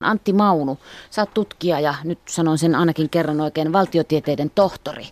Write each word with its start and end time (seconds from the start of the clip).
Antti 0.00 0.32
Maunu, 0.32 0.78
sä 1.10 1.22
oot 1.22 1.34
tutkija 1.34 1.80
ja 1.80 1.94
nyt 2.04 2.18
sanon 2.28 2.58
sen 2.58 2.74
ainakin 2.74 3.10
kerran 3.10 3.40
oikein 3.40 3.72
valtiotieteiden 3.72 4.50
tohtori. 4.50 5.06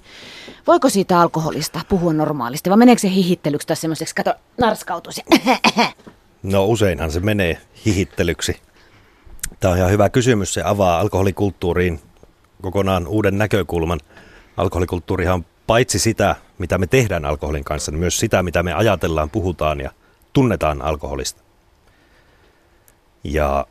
Voiko 0.66 0.88
siitä 0.88 1.20
alkoholista 1.20 1.80
puhua 1.88 2.12
normaalisti 2.12 2.70
vai 2.70 2.76
meneekö 2.76 3.00
se 3.00 3.10
hihittelyksi 3.10 3.66
tai 3.66 3.76
semmoiseksi, 3.76 4.14
kato, 4.14 4.34
narskautus 4.58 5.20
No 6.42 6.66
useinhan 6.66 7.10
se 7.10 7.20
menee 7.20 7.60
hihittelyksi. 7.86 8.60
Tämä 9.60 9.72
on 9.72 9.78
ihan 9.78 9.90
hyvä 9.90 10.08
kysymys. 10.08 10.54
Se 10.54 10.62
avaa 10.64 11.00
alkoholikulttuuriin 11.00 12.00
kokonaan 12.62 13.06
uuden 13.06 13.38
näkökulman. 13.38 14.00
Alkoholikulttuurihan 14.56 15.34
on 15.34 15.44
paitsi 15.66 15.98
sitä, 15.98 16.36
mitä 16.58 16.78
me 16.78 16.86
tehdään 16.86 17.24
alkoholin 17.24 17.64
kanssa, 17.64 17.92
niin 17.92 18.00
myös 18.00 18.18
sitä, 18.20 18.42
mitä 18.42 18.62
me 18.62 18.72
ajatellaan, 18.72 19.30
puhutaan 19.30 19.80
ja 19.80 19.90
tunnetaan 20.32 20.82
alkoholista. 20.82 21.42
Ja 23.24 23.66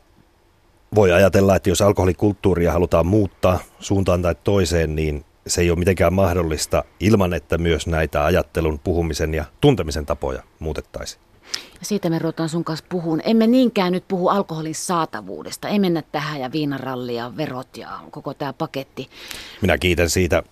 voi 0.94 1.12
ajatella, 1.12 1.56
että 1.56 1.68
jos 1.68 1.82
alkoholikulttuuria 1.82 2.72
halutaan 2.72 3.06
muuttaa 3.06 3.58
suuntaan 3.80 4.22
tai 4.22 4.34
toiseen, 4.44 4.96
niin 4.96 5.24
se 5.46 5.60
ei 5.60 5.70
ole 5.70 5.78
mitenkään 5.78 6.12
mahdollista 6.12 6.84
ilman, 7.00 7.34
että 7.34 7.58
myös 7.58 7.86
näitä 7.86 8.24
ajattelun, 8.24 8.78
puhumisen 8.78 9.34
ja 9.34 9.44
tuntemisen 9.60 10.06
tapoja 10.06 10.42
muutettaisiin. 10.58 11.22
Siitä 11.82 12.10
me 12.10 12.18
ruvetaan 12.18 12.48
sun 12.48 12.64
kanssa 12.64 12.86
puhun. 12.88 13.20
Emme 13.24 13.46
niinkään 13.46 13.92
nyt 13.92 14.08
puhu 14.08 14.28
alkoholin 14.28 14.74
saatavuudesta. 14.74 15.68
Ei 15.68 15.78
mennä 15.78 16.02
tähän 16.12 16.40
ja 16.40 16.52
viinaralli 16.52 17.14
ja 17.14 17.32
verot 17.36 17.76
ja 17.76 18.00
koko 18.10 18.34
tämä 18.34 18.52
paketti. 18.52 19.10
Minä 19.62 19.78
kiitän 19.78 20.10
siitä, 20.10 20.42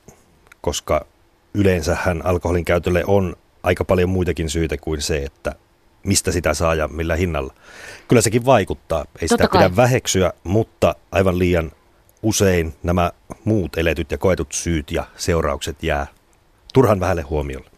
koska 0.61 1.07
yleensähän 1.55 2.27
alkoholin 2.27 2.65
käytölle 2.65 3.05
on 3.07 3.37
aika 3.63 3.85
paljon 3.85 4.09
muitakin 4.09 4.51
syitä 4.51 4.77
kuin 4.77 5.03
se, 5.03 5.17
että 5.19 5.55
mistä 6.05 6.33
sitä 6.33 6.55
saa 6.55 6.75
ja 6.75 6.89
millä 6.89 7.17
hinnalla. 7.17 7.55
Kyllä 8.09 8.23
sekin 8.23 8.45
vaikuttaa, 8.45 8.99
ei 9.01 9.29
Totta 9.29 9.29
sitä 9.29 9.49
kai. 9.49 9.63
pidä 9.63 9.77
väheksyä, 9.77 10.33
mutta 10.45 10.95
aivan 11.13 11.39
liian 11.39 11.73
usein 12.23 12.75
nämä 12.83 13.13
muut 13.45 13.79
eletyt 13.79 14.11
ja 14.11 14.19
koetut 14.19 14.53
syyt 14.53 14.91
ja 14.91 15.05
seuraukset 15.17 15.83
jää 15.83 16.07
turhan 16.75 17.01
vähälle 17.01 17.23
huomiolle. 17.23 17.71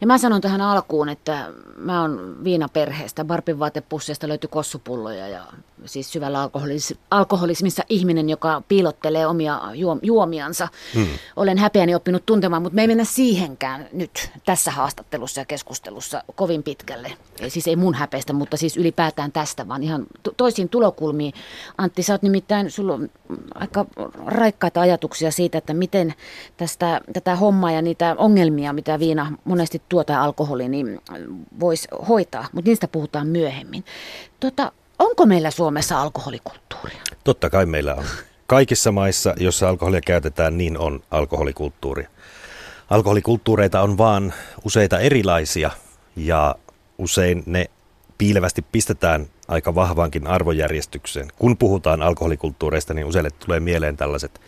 Ja 0.00 0.06
mä 0.06 0.18
sanon 0.18 0.40
tähän 0.40 0.60
alkuun, 0.60 1.08
että 1.08 1.48
mä 1.76 2.00
oon 2.00 2.36
viinaperheestä. 2.44 3.24
Barbin 3.24 3.58
vaatepusseista 3.58 4.28
löytyi 4.28 4.48
kossupulloja 4.48 5.28
ja 5.28 5.44
siis 5.84 6.12
syvällä 6.12 6.46
alkoholis- 6.46 6.98
alkoholismissa 7.10 7.82
ihminen, 7.88 8.28
joka 8.28 8.62
piilottelee 8.68 9.26
omia 9.26 9.60
juom- 9.74 10.00
juomiansa. 10.02 10.68
Hmm. 10.94 11.06
Olen 11.36 11.58
häpeäni 11.58 11.94
oppinut 11.94 12.26
tuntemaan, 12.26 12.62
mutta 12.62 12.76
me 12.76 12.82
ei 12.82 12.88
mennä 12.88 13.04
siihenkään 13.04 13.88
nyt 13.92 14.30
tässä 14.46 14.70
haastattelussa 14.70 15.40
ja 15.40 15.44
keskustelussa 15.44 16.22
kovin 16.34 16.62
pitkälle. 16.62 17.12
Ei, 17.40 17.50
siis 17.50 17.68
ei 17.68 17.76
mun 17.76 17.94
häpeästä, 17.94 18.32
mutta 18.32 18.56
siis 18.56 18.76
ylipäätään 18.76 19.32
tästä, 19.32 19.68
vaan 19.68 19.82
ihan 19.82 20.06
toisiin 20.36 20.68
tulokulmiin. 20.68 21.32
Antti, 21.78 22.02
sä 22.02 22.14
oot 22.14 22.22
nimittäin, 22.22 22.70
sulla 22.70 22.94
on 22.94 23.10
aika 23.54 23.86
raikkaita 24.26 24.80
ajatuksia 24.80 25.30
siitä, 25.30 25.58
että 25.58 25.74
miten 25.74 26.14
tästä, 26.56 27.00
tätä 27.12 27.36
hommaa 27.36 27.72
ja 27.72 27.82
niitä 27.82 28.14
ongelmia, 28.18 28.72
mitä 28.72 28.98
viina 28.98 29.32
monesti 29.48 29.82
tuota 29.88 30.22
alkoholi, 30.22 30.68
niin 30.68 31.00
voisi 31.60 31.88
hoitaa, 32.08 32.46
mutta 32.52 32.68
niistä 32.68 32.88
puhutaan 32.88 33.26
myöhemmin. 33.26 33.84
Tota, 34.40 34.72
onko 34.98 35.26
meillä 35.26 35.50
Suomessa 35.50 36.00
alkoholikulttuuria? 36.00 37.02
Totta 37.24 37.50
kai 37.50 37.66
meillä 37.66 37.94
on. 37.94 38.04
Kaikissa 38.46 38.92
maissa, 38.92 39.34
joissa 39.36 39.68
alkoholia 39.68 40.00
käytetään, 40.00 40.58
niin 40.58 40.78
on 40.78 41.02
alkoholikulttuuri. 41.10 42.06
Alkoholikulttuureita 42.90 43.80
on 43.80 43.98
vaan 43.98 44.34
useita 44.64 44.98
erilaisia 44.98 45.70
ja 46.16 46.54
usein 46.98 47.42
ne 47.46 47.66
piilevästi 48.18 48.64
pistetään 48.72 49.26
aika 49.48 49.74
vahvaankin 49.74 50.26
arvojärjestykseen. 50.26 51.28
Kun 51.38 51.56
puhutaan 51.56 52.02
alkoholikulttuureista, 52.02 52.94
niin 52.94 53.06
useille 53.06 53.30
tulee 53.30 53.60
mieleen 53.60 53.96
tällaiset 53.96 54.40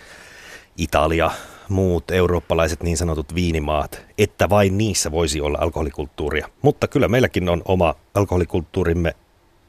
Italia, 0.77 1.31
muut 1.71 2.11
eurooppalaiset 2.11 2.83
niin 2.83 2.97
sanotut 2.97 3.35
viinimaat, 3.35 4.03
että 4.19 4.49
vain 4.49 4.79
niissä 4.79 5.11
voisi 5.11 5.41
olla 5.41 5.59
alkoholikulttuuria. 5.61 6.49
Mutta 6.63 6.89
kyllä 6.89 7.09
meilläkin 7.09 7.49
on 7.49 7.63
oma 7.65 7.95
alkoholikulttuurimme. 8.15 9.15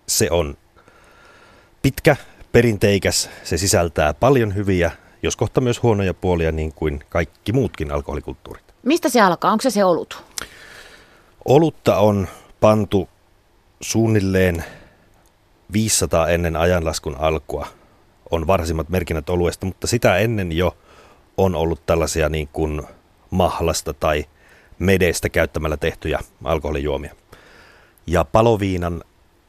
Se 0.08 0.28
on 0.31 0.58
pitkä, 1.81 2.16
perinteikäs, 2.52 3.30
se 3.44 3.58
sisältää 3.58 4.14
paljon 4.14 4.56
hyviä, 4.56 4.92
jos 5.24 5.36
kohta 5.36 5.62
myös 5.62 5.84
huonoja 5.84 6.14
puolia, 6.14 6.52
niin 6.52 6.74
kuin 6.74 7.00
kaikki 7.09 7.53
muutkin 7.53 7.92
alkoholikulttuurit. 7.92 8.64
Mistä 8.84 9.09
se 9.09 9.22
alkaa? 9.22 9.52
Onko 9.52 9.62
se 9.62 9.70
se 9.70 9.84
olut? 9.86 10.24
Olutta 11.46 11.97
on 11.97 12.28
pantu 12.59 13.09
suunnilleen 13.81 14.64
500 15.74 16.30
ennen 16.30 16.56
ajanlaskun 16.56 17.16
alkua 17.20 17.68
on 18.31 18.47
varsimmat 18.47 18.90
merkinnät 18.90 19.30
oluesta, 19.30 19.66
mutta 19.66 19.88
sitä 19.88 20.18
ennen 20.18 20.52
jo 20.52 20.78
on 21.41 21.56
ollut 21.56 21.85
tällaisia 21.85 22.29
niin 22.29 22.50
kuin 22.53 22.81
mahlasta 23.29 23.94
tai 23.94 24.25
medestä 24.79 25.29
käyttämällä 25.29 25.78
tehtyjä 25.78 26.19
alkoholijuomia. 26.44 27.16
Ja 28.07 28.25
paloviinan 28.25 29.03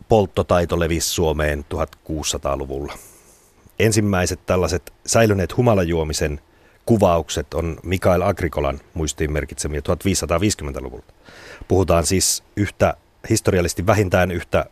polttotaito 0.09 0.81
levisi 0.81 1.09
Suomeen 1.09 1.65
1600-luvulla. 1.75 2.93
Ensimmäiset 3.79 4.41
tällaiset 4.47 4.93
säilyneet 5.07 5.57
humalajuomisen 5.57 6.41
kuvaukset 6.87 7.55
on 7.55 7.77
Mikael 7.83 8.23
Agrikolan 8.23 8.81
muistiin 8.95 9.33
merkitsemiä 9.33 9.81
1550-luvulta. 9.81 11.13
Puhutaan 11.69 12.07
siis 12.07 12.43
yhtä 12.57 12.95
historiallisesti 13.31 13.87
vähintään 13.87 14.31
yhtä 14.31 14.67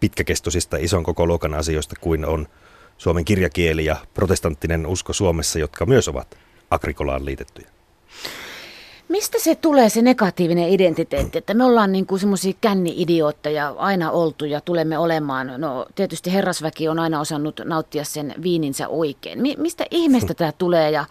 pitkäkestoisista 0.00 0.76
ison 0.80 1.02
koko 1.02 1.26
luokan 1.26 1.54
asioista 1.54 1.94
kuin 2.00 2.24
on 2.24 2.48
suomen 2.98 3.24
kirjakieli 3.24 3.84
ja 3.84 3.96
protestanttinen 4.14 4.86
usko 4.86 5.12
Suomessa, 5.12 5.58
jotka 5.58 5.86
myös 5.86 6.08
ovat 6.08 6.38
agrikolaan 6.70 7.24
liitettyjä. 7.24 7.68
Mistä 9.08 9.38
se 9.40 9.54
tulee 9.54 9.88
se 9.88 10.02
negatiivinen 10.02 10.68
identiteetti, 10.68 11.38
että 11.38 11.54
me 11.54 11.64
ollaan 11.64 11.92
niin 11.92 12.06
kuin 12.06 12.20
semmoisia 12.20 12.52
känni-idiootteja 12.60 13.74
aina 13.78 14.10
oltu 14.10 14.44
ja 14.44 14.60
tulemme 14.60 14.98
olemaan. 14.98 15.52
No 15.58 15.86
tietysti 15.94 16.32
herrasväki 16.32 16.88
on 16.88 16.98
aina 16.98 17.20
osannut 17.20 17.60
nauttia 17.64 18.04
sen 18.04 18.34
viininsä 18.42 18.88
oikein. 18.88 19.42
Mi- 19.42 19.56
mistä 19.58 19.86
ihmeestä 19.90 20.34
tämä 20.34 20.52
tulee 20.52 20.90
ja 20.90 21.04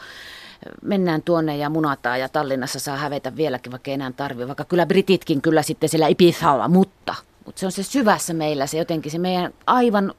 mennään 0.82 1.22
tuonne 1.22 1.58
ja 1.58 1.70
munataan 1.70 2.20
ja 2.20 2.30
Tallinnassa 2.30 2.80
saa 2.80 2.98
hävetä 2.98 3.36
vieläkin, 3.36 3.72
vaikka 3.72 3.92
enää 3.92 4.12
tarvitse. 4.12 4.48
Vaikka 4.48 4.66
kyllä 4.66 4.86
brititkin 4.86 5.42
kyllä 5.42 5.62
sitten 5.62 5.90
siellä 5.90 6.08
Ibizalla, 6.08 6.68
mutta 6.68 7.16
mutta 7.46 7.60
se 7.60 7.66
on 7.66 7.72
se 7.72 7.84
syvässä 7.84 8.34
meillä 8.34 8.68
se 8.68 8.78
jotenkin 8.78 9.12
se 9.12 9.18
meidän 9.18 9.54
aivan 9.68 10.14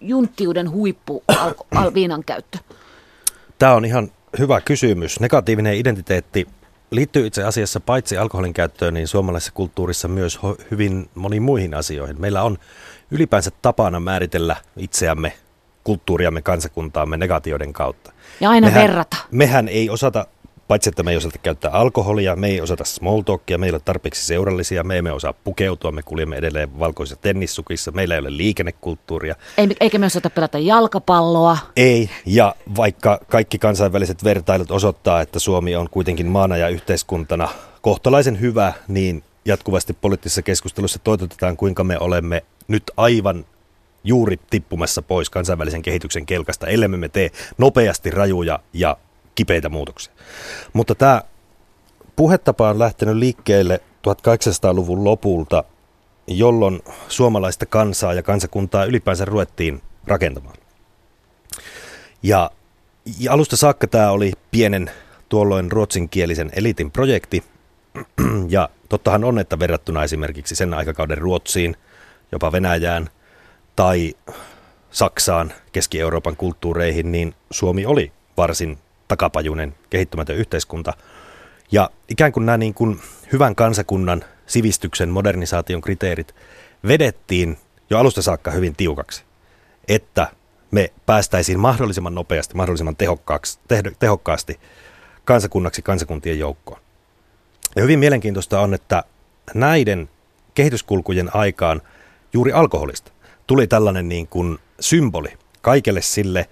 junttiuden 0.00 0.70
huippu 0.70 1.22
al- 1.28 1.54
al- 1.82 1.94
viinan 1.94 2.24
käyttö. 2.24 2.58
Tämä 3.58 3.74
on 3.74 3.84
ihan 3.84 4.08
hyvä 4.38 4.60
kysymys. 4.60 5.20
Negatiivinen 5.20 5.74
identiteetti 5.74 6.46
liittyy 6.90 7.26
itse 7.26 7.44
asiassa 7.44 7.80
paitsi 7.80 8.18
alkoholin 8.18 8.54
käyttöön, 8.54 8.94
niin 8.94 9.08
suomalaisessa 9.08 9.52
kulttuurissa 9.52 10.08
myös 10.08 10.38
hyvin 10.70 11.10
moniin 11.14 11.42
muihin 11.42 11.74
asioihin. 11.74 12.20
Meillä 12.20 12.42
on 12.42 12.58
ylipäänsä 13.10 13.50
tapana 13.62 14.00
määritellä 14.00 14.56
itseämme, 14.76 15.32
kulttuuriamme, 15.84 16.42
kansakuntaamme 16.42 17.16
negatioiden 17.16 17.72
kautta. 17.72 18.12
Ja 18.40 18.50
aina 18.50 18.66
mehän, 18.66 18.82
verrata. 18.82 19.16
Mehän 19.30 19.68
ei 19.68 19.90
osata 19.90 20.26
Paitsi, 20.68 20.88
että 20.88 21.02
me 21.02 21.10
ei 21.10 21.16
osata 21.16 21.38
käyttää 21.38 21.70
alkoholia, 21.70 22.36
me 22.36 22.48
ei 22.48 22.60
osata 22.60 22.84
small 22.84 23.20
talkia, 23.20 23.58
meillä 23.58 23.74
ei 23.74 23.78
ole 23.78 23.82
tarpeeksi 23.84 24.26
seurallisia, 24.26 24.84
me 24.84 24.98
emme 24.98 25.12
osaa 25.12 25.32
pukeutua, 25.32 25.92
me 25.92 26.02
kuljemme 26.02 26.36
edelleen 26.36 26.78
valkoisissa 26.78 27.22
tennissukissa, 27.22 27.90
meillä 27.90 28.14
ei 28.14 28.20
ole 28.20 28.36
liikennekulttuuria. 28.36 29.34
Ei, 29.58 29.68
eikä 29.80 29.98
me 29.98 30.06
osata 30.06 30.30
pelata 30.30 30.58
jalkapalloa. 30.58 31.58
Ei, 31.76 32.10
ja 32.26 32.54
vaikka 32.76 33.20
kaikki 33.28 33.58
kansainväliset 33.58 34.24
vertailut 34.24 34.70
osoittaa, 34.70 35.20
että 35.20 35.38
Suomi 35.38 35.76
on 35.76 35.88
kuitenkin 35.90 36.26
maana 36.26 36.56
ja 36.56 36.68
yhteiskuntana 36.68 37.48
kohtalaisen 37.82 38.40
hyvä, 38.40 38.72
niin 38.88 39.22
jatkuvasti 39.44 39.92
poliittisessa 39.92 40.42
keskustelussa 40.42 40.98
toitotetaan, 40.98 41.56
kuinka 41.56 41.84
me 41.84 41.98
olemme 41.98 42.44
nyt 42.68 42.82
aivan 42.96 43.44
juuri 44.04 44.40
tippumassa 44.50 45.02
pois 45.02 45.30
kansainvälisen 45.30 45.82
kehityksen 45.82 46.26
kelkasta, 46.26 46.66
ellei 46.66 46.88
me 46.88 47.08
tee 47.08 47.30
nopeasti 47.58 48.10
rajuja 48.10 48.58
ja 48.72 48.96
kipeitä 49.38 49.68
muutoksia. 49.68 50.12
Mutta 50.72 50.94
tämä 50.94 51.22
puhetapa 52.16 52.70
on 52.70 52.78
lähtenyt 52.78 53.16
liikkeelle 53.16 53.80
1800-luvun 54.08 55.04
lopulta, 55.04 55.64
jolloin 56.26 56.80
suomalaista 57.08 57.66
kansaa 57.66 58.14
ja 58.14 58.22
kansakuntaa 58.22 58.84
ylipäänsä 58.84 59.24
ruvettiin 59.24 59.82
rakentamaan. 60.06 60.56
Ja, 62.22 62.50
ja 63.20 63.32
alusta 63.32 63.56
saakka 63.56 63.86
tämä 63.86 64.10
oli 64.10 64.32
pienen 64.50 64.90
tuolloin 65.28 65.72
ruotsinkielisen 65.72 66.50
elitin 66.56 66.90
projekti. 66.90 67.44
Ja 68.48 68.68
tottahan 68.88 69.24
on, 69.24 69.38
että 69.38 69.58
verrattuna 69.58 70.04
esimerkiksi 70.04 70.54
sen 70.54 70.74
aikakauden 70.74 71.18
Ruotsiin, 71.18 71.76
jopa 72.32 72.52
Venäjään 72.52 73.10
tai 73.76 74.14
Saksaan, 74.90 75.52
Keski-Euroopan 75.72 76.36
kulttuureihin, 76.36 77.12
niin 77.12 77.34
Suomi 77.50 77.86
oli 77.86 78.12
varsin 78.36 78.78
takapajuinen, 79.08 79.74
kehittymätön 79.90 80.36
yhteiskunta. 80.36 80.92
Ja 81.72 81.90
ikään 82.08 82.32
kuin 82.32 82.46
nämä 82.46 82.58
niin 82.58 82.74
kuin 82.74 83.00
hyvän 83.32 83.54
kansakunnan 83.54 84.24
sivistyksen 84.46 85.08
modernisaation 85.08 85.80
kriteerit 85.80 86.34
vedettiin 86.88 87.58
jo 87.90 87.98
alusta 87.98 88.22
saakka 88.22 88.50
hyvin 88.50 88.76
tiukaksi. 88.76 89.24
Että 89.88 90.28
me 90.70 90.92
päästäisiin 91.06 91.60
mahdollisimman 91.60 92.14
nopeasti, 92.14 92.54
mahdollisimman 92.54 92.96
tehokkaasti 93.98 94.60
kansakunnaksi 95.24 95.82
kansakuntien 95.82 96.38
joukkoon. 96.38 96.80
Ja 97.76 97.82
hyvin 97.82 97.98
mielenkiintoista 97.98 98.60
on, 98.60 98.74
että 98.74 99.04
näiden 99.54 100.10
kehityskulkujen 100.54 101.36
aikaan 101.36 101.82
juuri 102.32 102.52
alkoholista 102.52 103.12
tuli 103.46 103.66
tällainen 103.66 104.08
niin 104.08 104.28
kuin 104.28 104.58
symboli 104.80 105.28
kaikelle 105.62 106.02
sille 106.02 106.48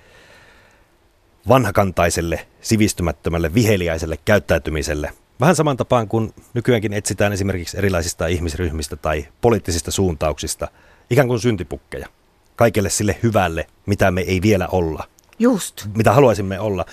vanhakantaiselle, 1.48 2.46
sivistymättömälle, 2.60 3.54
viheliäiselle 3.54 4.18
käyttäytymiselle. 4.24 5.12
Vähän 5.40 5.56
saman 5.56 5.76
tapaan 5.76 6.08
kuin 6.08 6.34
nykyäänkin 6.54 6.92
etsitään 6.92 7.32
esimerkiksi 7.32 7.78
erilaisista 7.78 8.26
ihmisryhmistä 8.26 8.96
tai 8.96 9.26
poliittisista 9.40 9.90
suuntauksista, 9.90 10.68
ikään 11.10 11.28
kuin 11.28 11.40
syntipukkeja. 11.40 12.08
Kaikelle 12.56 12.90
sille 12.90 13.16
hyvälle, 13.22 13.66
mitä 13.86 14.10
me 14.10 14.20
ei 14.20 14.42
vielä 14.42 14.68
olla. 14.68 15.04
Just. 15.38 15.86
Mitä 15.96 16.12
haluaisimme 16.12 16.60
olla. 16.60 16.84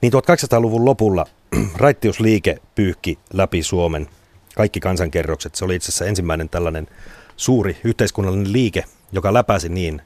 Niin 0.00 0.12
1800-luvun 0.12 0.84
lopulla 0.84 1.26
raittiusliike 1.76 2.58
pyyhki 2.74 3.18
läpi 3.32 3.62
Suomen 3.62 4.08
kaikki 4.54 4.80
kansankerrokset. 4.80 5.54
Se 5.54 5.64
oli 5.64 5.74
itse 5.74 5.88
asiassa 5.88 6.06
ensimmäinen 6.06 6.48
tällainen 6.48 6.88
suuri 7.36 7.76
yhteiskunnallinen 7.84 8.52
liike, 8.52 8.84
joka 9.12 9.34
läpäisi 9.34 9.68
niin 9.68 10.02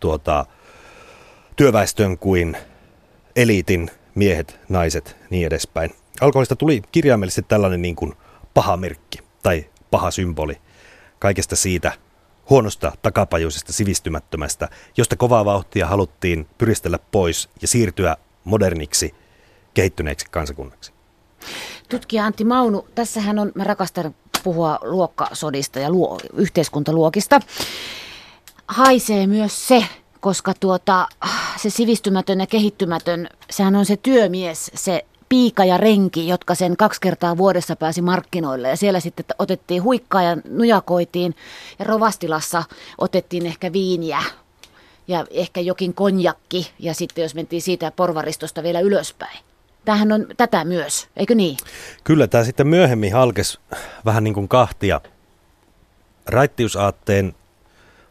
tuota, 0.00 0.46
työväestön 1.56 2.18
kuin 2.18 2.56
eliitin 3.36 3.90
miehet, 4.14 4.60
naiset, 4.68 5.16
niin 5.30 5.46
edespäin. 5.46 5.90
Alkoholista 6.20 6.56
tuli 6.56 6.82
kirjaimellisesti 6.92 7.42
tällainen 7.42 7.82
niin 7.82 7.96
kuin 7.96 8.14
paha 8.54 8.76
merkki 8.76 9.18
tai 9.42 9.66
paha 9.90 10.10
symboli 10.10 10.58
kaikesta 11.18 11.56
siitä 11.56 11.92
huonosta, 12.50 12.92
takapajuisesta, 13.02 13.72
sivistymättömästä, 13.72 14.68
josta 14.96 15.16
kovaa 15.16 15.44
vauhtia 15.44 15.86
haluttiin 15.86 16.46
pyristellä 16.58 16.98
pois 17.12 17.48
ja 17.62 17.68
siirtyä 17.68 18.16
moderniksi, 18.44 19.14
kehittyneeksi 19.74 20.26
kansakunnaksi. 20.30 20.92
Tutkija 21.88 22.24
Antti 22.24 22.44
Maunu, 22.44 22.88
tässähän 22.94 23.38
on, 23.38 23.52
mä 23.54 23.64
rakastan 23.64 24.14
puhua 24.44 24.78
luokkasodista 24.82 25.78
ja 25.78 25.90
luo, 25.90 26.18
yhteiskuntaluokista. 26.32 27.40
Haisee 28.68 29.26
myös 29.26 29.68
se, 29.68 29.84
koska 30.26 30.54
tuota, 30.60 31.08
se 31.56 31.70
sivistymätön 31.70 32.40
ja 32.40 32.46
kehittymätön, 32.46 33.28
sehän 33.50 33.76
on 33.76 33.86
se 33.86 33.96
työmies, 33.96 34.70
se 34.74 35.04
piika 35.28 35.64
ja 35.64 35.76
renki, 35.76 36.28
jotka 36.28 36.54
sen 36.54 36.76
kaksi 36.76 37.00
kertaa 37.00 37.36
vuodessa 37.36 37.76
pääsi 37.76 38.02
markkinoille. 38.02 38.68
Ja 38.68 38.76
siellä 38.76 39.00
sitten 39.00 39.24
otettiin 39.38 39.82
huikkaa 39.82 40.22
ja 40.22 40.36
nujakoitiin. 40.48 41.34
Ja 41.78 41.84
Rovastilassa 41.84 42.64
otettiin 42.98 43.46
ehkä 43.46 43.72
viiniä 43.72 44.22
ja 45.08 45.26
ehkä 45.30 45.60
jokin 45.60 45.94
konjakki. 45.94 46.70
Ja 46.78 46.94
sitten 46.94 47.22
jos 47.22 47.34
mentiin 47.34 47.62
siitä 47.62 47.90
porvaristosta 47.90 48.62
vielä 48.62 48.80
ylöspäin. 48.80 49.38
Tämähän 49.84 50.12
on 50.12 50.26
tätä 50.36 50.64
myös, 50.64 51.08
eikö 51.16 51.34
niin? 51.34 51.56
Kyllä, 52.04 52.26
tämä 52.26 52.44
sitten 52.44 52.66
myöhemmin 52.66 53.12
halkes 53.12 53.58
vähän 54.04 54.24
niin 54.24 54.34
kuin 54.34 54.48
kahtia. 54.48 55.00
Raittiusaatteen 56.26 57.34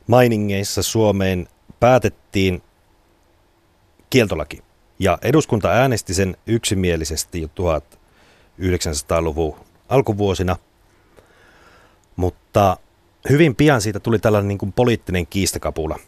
mainingeissa 0.08 0.84
Suomeen 0.84 1.48
päätettiin 1.86 2.62
kieltolaki. 4.10 4.64
Ja 5.00 5.18
eduskunta 5.22 5.70
äänesti 5.70 6.14
sen 6.14 6.38
yksimielisesti 6.48 7.42
jo 7.42 7.48
1900-luvun 7.48 9.56
alkuvuosina, 9.90 10.56
mutta 12.16 12.78
hyvin 13.30 13.56
pian 13.56 13.82
siitä 13.82 14.00
tuli 14.00 14.20
tällainen 14.20 14.48
niin 14.48 14.58
kuin 14.58 14.74
poliittinen 14.74 15.28
kiistakapula. 15.28 16.00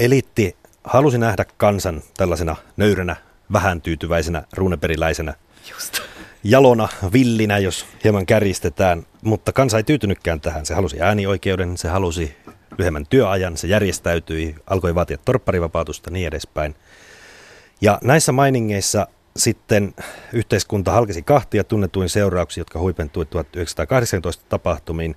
Eliitti 0.00 0.56
halusi 0.84 1.18
nähdä 1.18 1.44
kansan 1.56 2.02
tällaisena 2.16 2.56
nöyränä, 2.76 3.16
vähän 3.52 3.80
tyytyväisenä, 3.80 4.42
ruuneperiläisenä, 4.52 5.34
Just. 5.70 6.00
jalona, 6.44 6.88
villinä, 7.12 7.58
jos 7.58 7.86
hieman 8.04 8.26
kärjistetään, 8.26 9.06
mutta 9.22 9.52
kansa 9.52 9.76
ei 9.76 9.84
tyytynytkään 9.84 10.40
tähän. 10.40 10.66
Se 10.66 10.74
halusi 10.74 11.00
äänioikeuden, 11.00 11.76
se 11.76 11.88
halusi 11.88 12.36
lyhyemmän 12.78 13.06
työajan, 13.10 13.56
se 13.56 13.66
järjestäytyi, 13.66 14.54
alkoi 14.66 14.94
vaatia 14.94 15.18
torpparivapautusta 15.24 16.10
niin 16.10 16.26
edespäin. 16.26 16.74
Ja 17.80 17.98
näissä 18.02 18.32
mainingeissa 18.32 19.06
sitten 19.36 19.94
yhteiskunta 20.32 20.92
halkesi 20.92 21.22
kahtia 21.22 21.64
tunnetuin 21.64 22.08
seurauksia, 22.08 22.60
jotka 22.60 22.78
huipentui 22.78 23.26
1918 23.26 24.44
tapahtumiin. 24.48 25.16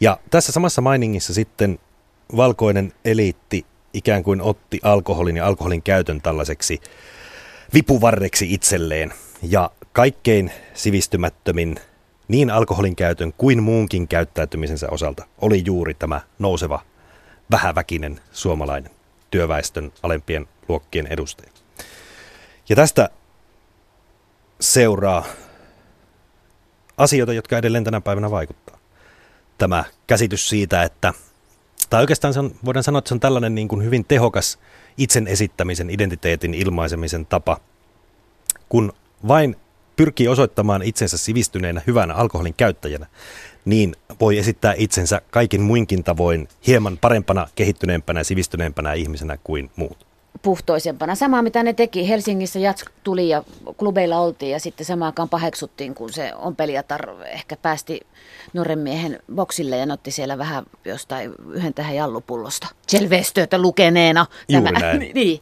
Ja 0.00 0.18
tässä 0.30 0.52
samassa 0.52 0.82
mainingissa 0.82 1.34
sitten 1.34 1.78
valkoinen 2.36 2.92
eliitti 3.04 3.66
ikään 3.92 4.22
kuin 4.22 4.40
otti 4.40 4.80
alkoholin 4.82 5.36
ja 5.36 5.46
alkoholin 5.46 5.82
käytön 5.82 6.20
tällaiseksi 6.20 6.80
vipuvarreksi 7.74 8.54
itselleen. 8.54 9.12
Ja 9.42 9.70
kaikkein 9.92 10.52
sivistymättömin 10.74 11.76
niin 12.28 12.50
alkoholin 12.50 12.96
käytön 12.96 13.32
kuin 13.32 13.62
muunkin 13.62 14.08
käyttäytymisensä 14.08 14.88
osalta 14.90 15.26
oli 15.40 15.62
juuri 15.66 15.94
tämä 15.94 16.20
nouseva 16.38 16.82
vähäväkinen 17.50 18.20
suomalainen 18.32 18.90
työväestön 19.30 19.92
alempien 20.02 20.48
luokkien 20.68 21.06
edustaja. 21.06 21.50
Ja 22.68 22.76
tästä 22.76 23.10
seuraa 24.60 25.24
asioita, 26.96 27.32
jotka 27.32 27.58
edelleen 27.58 27.84
tänä 27.84 28.00
päivänä 28.00 28.30
vaikuttaa. 28.30 28.78
Tämä 29.58 29.84
käsitys 30.06 30.48
siitä, 30.48 30.82
että, 30.82 31.12
tai 31.90 32.00
oikeastaan 32.00 32.34
se 32.34 32.40
on, 32.40 32.54
voidaan 32.64 32.84
sanoa, 32.84 32.98
että 32.98 33.08
se 33.08 33.14
on 33.14 33.20
tällainen 33.20 33.54
niin 33.54 33.68
kuin 33.68 33.84
hyvin 33.84 34.04
tehokas 34.04 34.58
itsen 34.96 35.26
esittämisen, 35.26 35.90
identiteetin 35.90 36.54
ilmaisemisen 36.54 37.26
tapa, 37.26 37.60
kun 38.68 38.92
vain 39.28 39.56
pyrkii 39.96 40.28
osoittamaan 40.28 40.82
itsensä 40.82 41.18
sivistyneenä 41.18 41.82
hyvänä 41.86 42.14
alkoholin 42.14 42.54
käyttäjänä, 42.54 43.06
niin 43.68 43.96
voi 44.20 44.38
esittää 44.38 44.74
itsensä 44.76 45.20
kaikin 45.30 45.62
muinkin 45.62 46.04
tavoin 46.04 46.48
hieman 46.66 46.98
parempana, 47.00 47.46
kehittyneempänä 47.54 48.20
ja 48.20 48.24
sivistyneempänä 48.24 48.92
ihmisenä 48.92 49.38
kuin 49.44 49.70
muut 49.76 50.08
puhtoisempana. 50.42 51.14
Samaa 51.14 51.42
mitä 51.42 51.62
ne 51.62 51.72
teki. 51.72 52.08
Helsingissä 52.08 52.58
jats 52.58 52.84
tuli 53.04 53.28
ja 53.28 53.44
klubeilla 53.76 54.18
oltiin 54.18 54.52
ja 54.52 54.60
sitten 54.60 54.86
samaan 54.86 55.12
paheksuttiin, 55.30 55.94
kun 55.94 56.12
se 56.12 56.32
on 56.34 56.56
peliatar 56.56 57.08
ehkä 57.26 57.56
päästi 57.56 58.00
nuoren 58.52 58.78
miehen 58.78 59.20
boksille 59.34 59.76
ja 59.76 59.86
otti 59.92 60.10
siellä 60.10 60.38
vähän 60.38 60.64
jostain 60.84 61.32
yhden 61.52 61.74
tähän 61.74 61.96
jallupullosta. 61.96 62.68
Selveistöitä 62.86 63.58
lukeneena. 63.58 64.26
Juuri 64.48 64.72
tämä. 64.72 64.80
näin. 64.86 65.10
niin. 65.14 65.40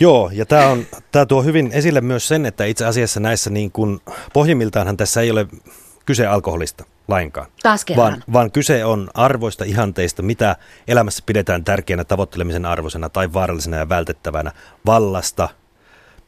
Joo, 0.00 0.30
ja 0.32 0.46
tämä, 0.46 0.66
on, 0.66 0.86
tämä 1.12 1.26
tuo 1.26 1.42
hyvin 1.42 1.70
esille 1.72 2.00
myös 2.00 2.28
sen, 2.28 2.46
että 2.46 2.64
itse 2.64 2.86
asiassa 2.86 3.20
näissä 3.20 3.50
niin 3.50 3.72
kuin, 3.72 4.00
pohjimmiltaanhan 4.32 4.96
tässä 4.96 5.20
ei 5.20 5.30
ole 5.30 5.46
kyse 6.04 6.26
alkoholista 6.26 6.84
lainkaan. 7.08 7.46
Taas 7.62 7.84
Vaan, 7.96 8.22
vaan 8.32 8.50
kyse 8.50 8.84
on 8.84 9.10
arvoista, 9.14 9.64
ihanteista, 9.64 10.22
mitä 10.22 10.56
elämässä 10.88 11.22
pidetään 11.26 11.64
tärkeänä 11.64 12.04
tavoittelemisen 12.04 12.66
arvoisena 12.66 13.08
tai 13.08 13.32
vaarallisena 13.32 13.76
ja 13.76 13.88
vältettävänä. 13.88 14.52
Vallasta, 14.86 15.48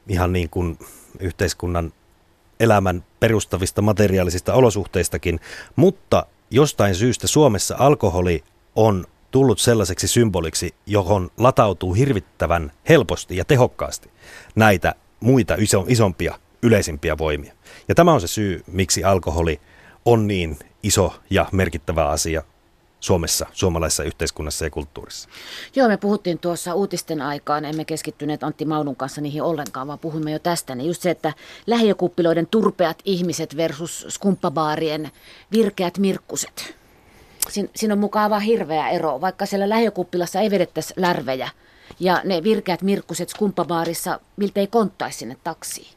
ihan 0.09 0.33
niin 0.33 0.51
kuin 0.51 0.79
yhteiskunnan 1.21 1.93
elämän 2.61 3.05
perustavista 3.21 3.83
materiaalisista 3.83 4.55
olosuhteistakin. 4.55 5.41
Mutta 5.77 6.27
jostain 6.51 6.95
syystä 6.95 7.27
Suomessa 7.27 7.77
alkoholi 7.79 8.45
on 8.77 9.07
tullut 9.31 9.59
sellaiseksi 9.59 10.09
symboliksi, 10.09 10.75
johon 10.87 11.31
latautuu 11.37 11.95
hirvittävän 11.95 12.73
helposti 12.89 13.37
ja 13.37 13.45
tehokkaasti 13.45 14.11
näitä 14.55 14.95
muita 15.21 15.55
iso, 15.59 15.85
isompia, 15.89 16.39
yleisimpiä 16.63 17.19
voimia. 17.19 17.53
Ja 17.89 17.95
tämä 17.95 18.13
on 18.13 18.21
se 18.21 18.27
syy, 18.27 18.63
miksi 18.67 19.05
alkoholi 19.05 19.61
on 20.05 20.27
niin 20.27 20.59
iso 20.83 21.15
ja 21.31 21.47
merkittävä 21.53 22.09
asia 22.09 22.43
Suomessa, 23.01 23.47
suomalaisessa 23.53 24.03
yhteiskunnassa 24.03 24.65
ja 24.65 24.71
kulttuurissa. 24.71 25.29
Joo, 25.77 25.89
me 25.89 25.97
puhuttiin 25.97 26.39
tuossa 26.39 26.75
uutisten 26.75 27.23
aikaan, 27.23 27.65
emme 27.65 27.85
keskittyneet 27.85 28.45
Antti 28.45 28.65
Maunun 28.65 28.97
kanssa 28.97 29.21
niihin 29.21 29.43
ollenkaan, 29.43 29.87
vaan 29.87 29.99
puhumme 29.99 30.33
jo 30.33 30.39
tästä. 30.39 30.75
Niin 30.75 30.87
just 30.87 31.03
se, 31.03 31.11
että 31.11 31.33
lähiökuppiloiden 31.67 32.47
turpeat 32.47 32.99
ihmiset 33.05 33.57
versus 33.57 34.07
skumppabaarien 34.09 35.11
virkeät 35.53 35.99
mirkkuset. 35.99 36.75
Siin, 37.49 37.71
siinä 37.77 37.95
on 37.95 37.99
mukava 37.99 38.39
hirveä 38.39 38.89
ero, 38.89 39.21
vaikka 39.21 39.47
siellä 39.47 39.69
lähiökuppilassa 39.69 40.41
ei 40.41 40.51
vedettäisi 40.51 40.95
lärvejä. 40.97 41.51
Ja 42.01 42.21
ne 42.25 42.43
virkeät 42.43 42.83
mirkkuset 42.83 43.29
skumppabaarissa 43.29 44.21
miltei 44.37 44.67
konttaisi 44.67 45.19
sinne 45.19 45.37
taksiin. 45.45 45.89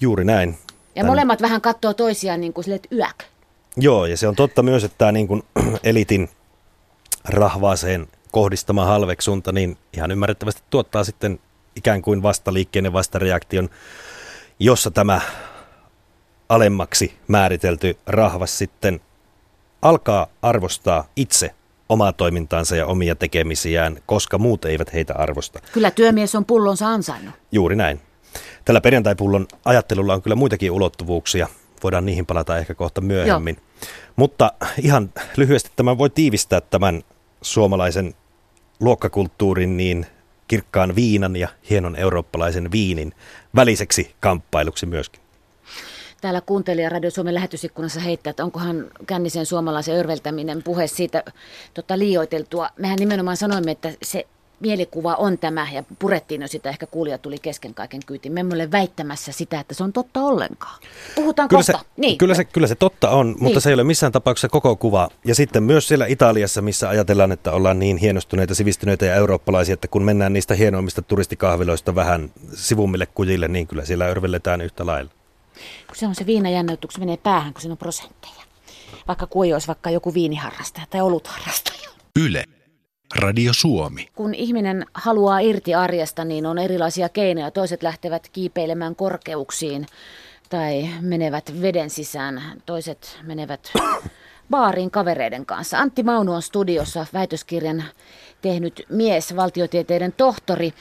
Juuri 0.00 0.24
näin. 0.24 0.58
Ja 0.94 1.02
Tän... 1.02 1.06
molemmat 1.06 1.42
vähän 1.42 1.60
katsoo 1.60 1.94
toisiaan 1.94 2.40
niin 2.40 2.52
kuin 2.52 2.64
sille, 2.64 2.76
että 2.76 2.96
yäk. 2.96 3.31
Joo, 3.76 4.06
ja 4.06 4.16
se 4.16 4.28
on 4.28 4.36
totta 4.36 4.62
myös, 4.62 4.84
että 4.84 4.98
tämä 4.98 5.12
niin 5.12 5.28
kuin 5.28 5.42
elitin 5.84 6.28
rahvaaseen 7.24 8.06
kohdistama 8.32 8.84
halveksunta, 8.84 9.52
niin 9.52 9.78
ihan 9.92 10.10
ymmärrettävästi 10.10 10.62
tuottaa 10.70 11.04
sitten 11.04 11.38
ikään 11.76 12.02
kuin 12.02 12.22
vastaliikkeen 12.22 12.84
ja 12.84 12.92
vastareaktion, 12.92 13.68
jossa 14.58 14.90
tämä 14.90 15.20
alemmaksi 16.48 17.16
määritelty 17.28 17.98
rahvas 18.06 18.58
sitten 18.58 19.00
alkaa 19.82 20.26
arvostaa 20.42 21.08
itse 21.16 21.54
omaa 21.88 22.12
toimintaansa 22.12 22.76
ja 22.76 22.86
omia 22.86 23.14
tekemisiään, 23.14 23.98
koska 24.06 24.38
muut 24.38 24.64
eivät 24.64 24.92
heitä 24.92 25.14
arvosta. 25.14 25.60
Kyllä 25.72 25.90
työmies 25.90 26.34
on 26.34 26.44
pullonsa 26.44 26.88
ansainnut. 26.88 27.34
Juuri 27.52 27.76
näin. 27.76 28.00
Tällä 28.64 28.80
perjantaipullon 28.80 29.46
ajattelulla 29.64 30.14
on 30.14 30.22
kyllä 30.22 30.36
muitakin 30.36 30.70
ulottuvuuksia. 30.70 31.48
Voidaan 31.82 32.06
niihin 32.06 32.26
palata 32.26 32.58
ehkä 32.58 32.74
kohta 32.74 33.00
myöhemmin. 33.00 33.56
Joo. 33.56 33.88
Mutta 34.16 34.52
ihan 34.82 35.10
lyhyesti 35.36 35.70
tämä 35.76 35.98
voi 35.98 36.10
tiivistää 36.10 36.60
tämän 36.60 37.02
suomalaisen 37.42 38.14
luokkakulttuurin 38.80 39.76
niin 39.76 40.06
kirkkaan 40.48 40.96
viinan 40.96 41.36
ja 41.36 41.48
hienon 41.70 41.96
eurooppalaisen 41.96 42.72
viinin 42.72 43.12
väliseksi 43.54 44.14
kamppailuksi 44.20 44.86
myöskin. 44.86 45.22
Täällä 46.20 46.40
kuuntelija 46.40 46.88
Radio 46.88 47.10
Suomen 47.10 47.34
lähetysikkunassa 47.34 48.00
heittää, 48.00 48.30
että 48.30 48.44
onkohan 48.44 48.84
kännisen 49.06 49.46
suomalaisen 49.46 49.96
örveltäminen 49.96 50.62
puhe 50.62 50.86
siitä 50.86 51.24
tota, 51.74 51.98
liioiteltua. 51.98 52.68
Mehän 52.78 52.98
nimenomaan 52.98 53.36
sanoimme, 53.36 53.70
että 53.70 53.92
se 54.02 54.26
mielikuva 54.62 55.14
on 55.14 55.38
tämä, 55.38 55.68
ja 55.72 55.84
purettiin 55.98 56.42
jo 56.42 56.48
sitä, 56.48 56.68
ehkä 56.68 56.86
kuulija 56.86 57.18
tuli 57.18 57.38
kesken 57.38 57.74
kaiken 57.74 58.00
kyytiin. 58.06 58.32
Me 58.32 58.40
emme 58.40 58.54
ole 58.54 58.70
väittämässä 58.70 59.32
sitä, 59.32 59.60
että 59.60 59.74
se 59.74 59.84
on 59.84 59.92
totta 59.92 60.20
ollenkaan. 60.20 60.80
Puhutaan 61.14 61.48
kyllä 61.48 61.58
kohta. 61.58 61.78
Se, 61.78 61.84
niin. 61.96 62.18
kyllä, 62.18 62.34
se, 62.34 62.44
kyllä 62.44 62.66
se 62.66 62.74
totta 62.74 63.10
on, 63.10 63.26
mutta 63.26 63.44
niin. 63.44 63.60
se 63.60 63.70
ei 63.70 63.74
ole 63.74 63.84
missään 63.84 64.12
tapauksessa 64.12 64.48
koko 64.48 64.76
kuva. 64.76 65.08
Ja 65.24 65.34
sitten 65.34 65.62
myös 65.62 65.88
siellä 65.88 66.06
Italiassa, 66.06 66.62
missä 66.62 66.88
ajatellaan, 66.88 67.32
että 67.32 67.52
ollaan 67.52 67.78
niin 67.78 67.96
hienostuneita, 67.96 68.54
sivistyneitä 68.54 69.06
ja 69.06 69.14
eurooppalaisia, 69.14 69.72
että 69.72 69.88
kun 69.88 70.02
mennään 70.02 70.32
niistä 70.32 70.54
hienoimmista 70.54 71.02
turistikahviloista 71.02 71.94
vähän 71.94 72.32
sivummille 72.54 73.06
kujille, 73.06 73.48
niin 73.48 73.66
kyllä 73.66 73.84
siellä 73.84 74.06
örvelletään 74.06 74.60
yhtä 74.60 74.86
lailla. 74.86 75.10
Kun 75.86 75.96
se 75.96 76.06
on 76.06 76.14
se 76.14 76.26
viinajännäytys, 76.26 76.98
menee 76.98 77.16
päähän, 77.16 77.52
kun 77.52 77.60
siinä 77.60 77.72
on 77.72 77.78
prosentteja. 77.78 78.42
Vaikka 79.08 79.26
kuin 79.26 79.54
olisi 79.54 79.66
vaikka 79.66 79.90
joku 79.90 80.14
viiniharrastaja 80.14 80.86
tai 80.90 81.00
olutharrastaja. 81.00 81.90
Yle. 82.16 82.44
Radio 83.14 83.52
Suomi. 83.52 84.08
Kun 84.14 84.34
ihminen 84.34 84.86
haluaa 84.94 85.38
irti 85.38 85.74
arjesta, 85.74 86.24
niin 86.24 86.46
on 86.46 86.58
erilaisia 86.58 87.08
keinoja. 87.08 87.50
Toiset 87.50 87.82
lähtevät 87.82 88.28
kiipeilemään 88.32 88.96
korkeuksiin 88.96 89.86
tai 90.48 90.88
menevät 91.00 91.52
veden 91.62 91.90
sisään. 91.90 92.42
Toiset 92.66 93.18
menevät 93.22 93.72
baariin 94.50 94.90
kavereiden 94.90 95.46
kanssa. 95.46 95.78
Antti 95.78 96.02
Maunu 96.02 96.32
on 96.32 96.42
studiossa 96.42 97.06
väitöskirjan 97.12 97.84
tehnyt 98.42 98.86
mies, 98.88 99.36
valtiotieteiden 99.36 100.12
tohtori. 100.16 100.72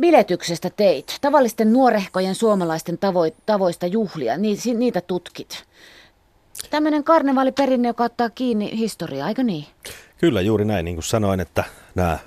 Biletyksestä 0.00 0.70
teit. 0.70 1.18
Tavallisten 1.20 1.72
nuorehkojen 1.72 2.34
suomalaisten 2.34 2.94
tavo- 2.98 3.36
tavoista 3.46 3.86
juhlia, 3.86 4.36
Ni- 4.36 4.74
niitä 4.74 5.00
tutkit. 5.00 5.64
Tämmöinen 6.70 7.04
karnevaaliperinne, 7.04 7.88
joka 7.88 8.04
ottaa 8.04 8.30
kiinni 8.30 8.78
historiaa, 8.78 9.28
eikö 9.28 9.42
niin? 9.42 9.66
Kyllä, 10.18 10.40
juuri 10.40 10.64
näin. 10.64 10.84
Niin 10.84 10.96
kuin 10.96 11.04
sanoin, 11.04 11.40
että 11.40 11.64
nämä 11.94 12.18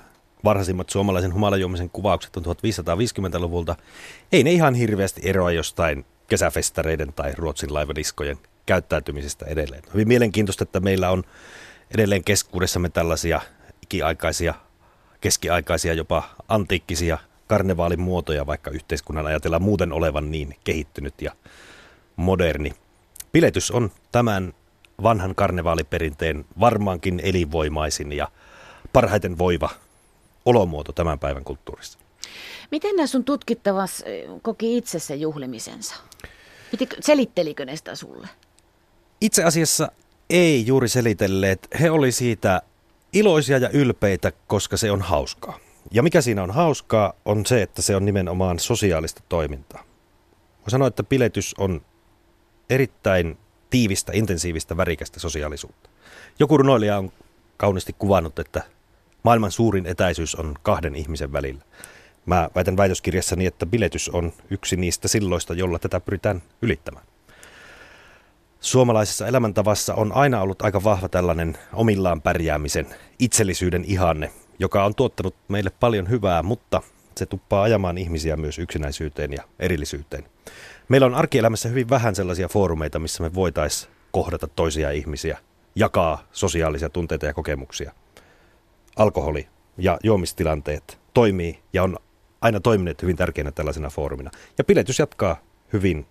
varhaisimmat 0.44 0.90
suomalaisen 0.90 1.34
humalajuomisen 1.34 1.90
kuvaukset 1.90 2.36
on 2.36 2.44
1550-luvulta. 2.44 3.76
Ei 4.32 4.44
ne 4.44 4.52
ihan 4.52 4.74
hirveästi 4.74 5.20
eroa 5.24 5.50
jostain 5.50 6.04
kesäfestareiden 6.28 7.12
tai 7.12 7.32
Ruotsin 7.36 7.74
laivadiskojen 7.74 8.38
käyttäytymisestä 8.66 9.46
edelleen. 9.46 9.82
Hyvin 9.94 10.08
mielenkiintoista, 10.08 10.64
että 10.64 10.80
meillä 10.80 11.10
on 11.10 11.24
edelleen 11.94 12.24
keskuudessamme 12.24 12.88
tällaisia 12.88 13.40
ikiaikaisia, 13.82 14.54
keskiaikaisia, 15.20 15.94
jopa 15.94 16.22
antiikkisia 16.48 17.18
karnevaalin 17.46 18.00
muotoja, 18.00 18.46
vaikka 18.46 18.70
yhteiskunnan 18.70 19.26
ajatellaan 19.26 19.62
muuten 19.62 19.92
olevan 19.92 20.30
niin 20.30 20.56
kehittynyt 20.64 21.22
ja 21.22 21.32
moderni. 22.16 22.72
Piletys 23.32 23.70
on 23.70 23.90
tämän 24.12 24.54
vanhan 25.02 25.34
karnevaaliperinteen 25.34 26.44
varmaankin 26.60 27.20
elinvoimaisin 27.24 28.12
ja 28.12 28.28
parhaiten 28.92 29.38
voiva 29.38 29.70
olomuoto 30.46 30.92
tämän 30.92 31.18
päivän 31.18 31.44
kulttuurissa. 31.44 31.98
Miten 32.70 32.96
nämä 32.96 33.06
sun 33.06 33.24
tutkittavas 33.24 34.04
koki 34.42 34.76
itse 34.76 34.98
sen 34.98 35.20
juhlimisensa? 35.20 35.94
selittelikö 37.00 37.64
ne 37.64 37.76
sitä 37.76 37.94
sulle? 37.94 38.28
Itse 39.20 39.44
asiassa 39.44 39.92
ei 40.30 40.66
juuri 40.66 40.88
selitelleet. 40.88 41.68
He 41.80 41.90
oli 41.90 42.12
siitä 42.12 42.62
iloisia 43.12 43.58
ja 43.58 43.70
ylpeitä, 43.70 44.32
koska 44.46 44.76
se 44.76 44.90
on 44.90 45.02
hauskaa. 45.02 45.58
Ja 45.90 46.02
mikä 46.02 46.20
siinä 46.20 46.42
on 46.42 46.50
hauskaa, 46.50 47.12
on 47.24 47.46
se, 47.46 47.62
että 47.62 47.82
se 47.82 47.96
on 47.96 48.04
nimenomaan 48.04 48.58
sosiaalista 48.58 49.22
toimintaa. 49.28 49.84
Mä 50.58 50.68
sanoin, 50.68 50.88
että 50.88 51.02
piletys 51.02 51.54
on 51.58 51.82
erittäin 52.70 53.38
tiivistä, 53.70 54.12
intensiivistä, 54.14 54.76
värikästä 54.76 55.20
sosiaalisuutta. 55.20 55.90
Joku 56.38 56.56
runoilija 56.56 56.98
on 56.98 57.12
kauniisti 57.56 57.94
kuvannut, 57.98 58.38
että 58.38 58.62
maailman 59.22 59.50
suurin 59.50 59.86
etäisyys 59.86 60.34
on 60.34 60.54
kahden 60.62 60.94
ihmisen 60.94 61.32
välillä. 61.32 61.64
Mä 62.26 62.50
väitän 62.54 62.76
väitöskirjassani, 62.76 63.46
että 63.46 63.66
biletys 63.66 64.08
on 64.08 64.32
yksi 64.50 64.76
niistä 64.76 65.08
silloista, 65.08 65.54
jolla 65.54 65.78
tätä 65.78 66.00
pyritään 66.00 66.42
ylittämään. 66.62 67.06
Suomalaisessa 68.60 69.26
elämäntavassa 69.26 69.94
on 69.94 70.12
aina 70.12 70.40
ollut 70.40 70.62
aika 70.62 70.84
vahva 70.84 71.08
tällainen 71.08 71.58
omillaan 71.72 72.22
pärjäämisen, 72.22 72.86
itsellisyyden 73.18 73.84
ihanne, 73.84 74.32
joka 74.58 74.84
on 74.84 74.94
tuottanut 74.94 75.34
meille 75.48 75.70
paljon 75.80 76.10
hyvää, 76.10 76.42
mutta 76.42 76.82
se 77.16 77.26
tuppaa 77.26 77.62
ajamaan 77.62 77.98
ihmisiä 77.98 78.36
myös 78.36 78.58
yksinäisyyteen 78.58 79.32
ja 79.32 79.42
erillisyyteen. 79.58 80.24
Meillä 80.90 81.06
on 81.06 81.14
arkielämässä 81.14 81.68
hyvin 81.68 81.90
vähän 81.90 82.14
sellaisia 82.14 82.48
foorumeita, 82.48 82.98
missä 82.98 83.22
me 83.22 83.34
voitaisiin 83.34 83.92
kohdata 84.10 84.46
toisia 84.46 84.90
ihmisiä, 84.90 85.38
jakaa 85.74 86.24
sosiaalisia 86.32 86.88
tunteita 86.88 87.26
ja 87.26 87.34
kokemuksia. 87.34 87.92
Alkoholi 88.96 89.48
ja 89.78 89.98
juomistilanteet 90.04 90.98
toimii 91.14 91.58
ja 91.72 91.82
on 91.82 91.96
aina 92.40 92.60
toimineet 92.60 93.02
hyvin 93.02 93.16
tärkeänä 93.16 93.52
tällaisena 93.52 93.90
foorumina. 93.90 94.30
Ja 94.58 94.64
piletys 94.64 94.98
jatkaa 94.98 95.40
hyvin 95.72 96.06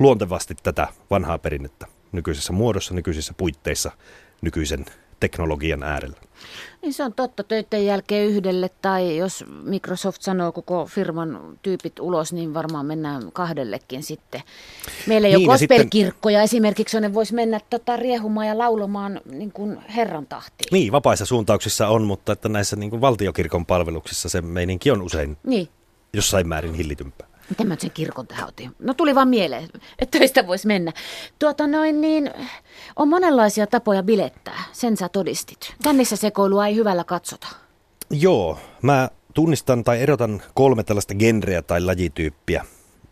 luontevasti 0.00 0.54
tätä 0.62 0.88
vanhaa 1.10 1.38
perinnettä 1.38 1.86
nykyisessä 2.12 2.52
muodossa, 2.52 2.94
nykyisissä 2.94 3.34
puitteissa, 3.36 3.90
nykyisen 4.42 4.86
teknologian 5.20 5.82
äärellä. 5.82 6.16
Niin 6.82 6.92
se 6.92 7.04
on 7.04 7.14
totta. 7.14 7.44
Töiden 7.44 7.86
jälkeen 7.86 8.26
yhdelle 8.26 8.70
tai 8.82 9.16
jos 9.16 9.44
Microsoft 9.62 10.22
sanoo 10.22 10.52
koko 10.52 10.86
firman 10.86 11.58
tyypit 11.62 12.00
ulos, 12.00 12.32
niin 12.32 12.54
varmaan 12.54 12.86
mennään 12.86 13.32
kahdellekin 13.32 14.02
sitten. 14.02 14.42
Meillä 15.06 15.28
ei 15.28 15.36
niin, 15.36 15.50
ole 15.50 15.58
gospelkirkkoja 15.58 16.38
sitten... 16.38 16.44
esimerkiksi, 16.44 16.96
jonne 16.96 17.14
voisi 17.14 17.34
mennä 17.34 17.60
tota, 17.70 17.96
riehumaan 17.96 18.46
ja 18.46 18.58
laulamaan 18.58 19.20
niin 19.24 19.52
kuin 19.52 19.78
Herran 19.96 20.26
tahtiin. 20.26 20.68
Niin, 20.72 20.92
vapaissa 20.92 21.26
suuntauksissa 21.26 21.88
on, 21.88 22.02
mutta 22.02 22.32
että 22.32 22.48
näissä 22.48 22.76
niin 22.76 22.90
kuin 22.90 23.00
valtiokirkon 23.00 23.66
palveluksissa 23.66 24.28
se 24.28 24.40
meininki 24.40 24.90
on 24.90 25.02
usein 25.02 25.36
niin. 25.44 25.68
jossain 26.12 26.48
määrin 26.48 26.74
hillitympää. 26.74 27.29
Miten 27.50 27.68
mä 27.68 27.76
sen 27.78 27.90
kirkon 27.90 28.26
tähän 28.26 28.48
otin? 28.48 28.70
No 28.78 28.94
tuli 28.94 29.14
vaan 29.14 29.28
mieleen, 29.28 29.68
että 29.98 30.18
töistä 30.18 30.46
voisi 30.46 30.66
mennä. 30.66 30.92
Tuota 31.38 31.66
noin 31.66 32.00
niin, 32.00 32.30
on 32.96 33.08
monenlaisia 33.08 33.66
tapoja 33.66 34.02
bilettää, 34.02 34.62
sen 34.72 34.96
sä 34.96 35.08
todistit. 35.08 35.74
Kännissä 35.82 36.16
sekoilua 36.16 36.66
ei 36.66 36.74
hyvällä 36.74 37.04
katsota. 37.04 37.46
Joo, 38.10 38.58
mä 38.82 39.08
tunnistan 39.34 39.84
tai 39.84 40.02
erotan 40.02 40.42
kolme 40.54 40.84
tällaista 40.84 41.14
genreä 41.14 41.62
tai 41.62 41.80
lajityyppiä 41.80 42.64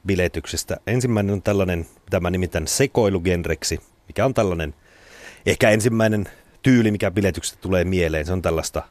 biletyksestä. 0.06 0.76
Ensimmäinen 0.86 1.32
on 1.32 1.42
tällainen, 1.42 1.86
mitä 2.04 2.20
mä 2.20 2.30
nimitän 2.30 2.66
sekoilugenreksi, 2.66 3.80
mikä 4.08 4.24
on 4.24 4.34
tällainen 4.34 4.74
ehkä 5.46 5.70
ensimmäinen 5.70 6.28
tyyli, 6.62 6.90
mikä 6.90 7.10
biletyksestä 7.10 7.58
tulee 7.60 7.84
mieleen. 7.84 8.26
Se 8.26 8.32
on 8.32 8.42
tällaista 8.42 8.82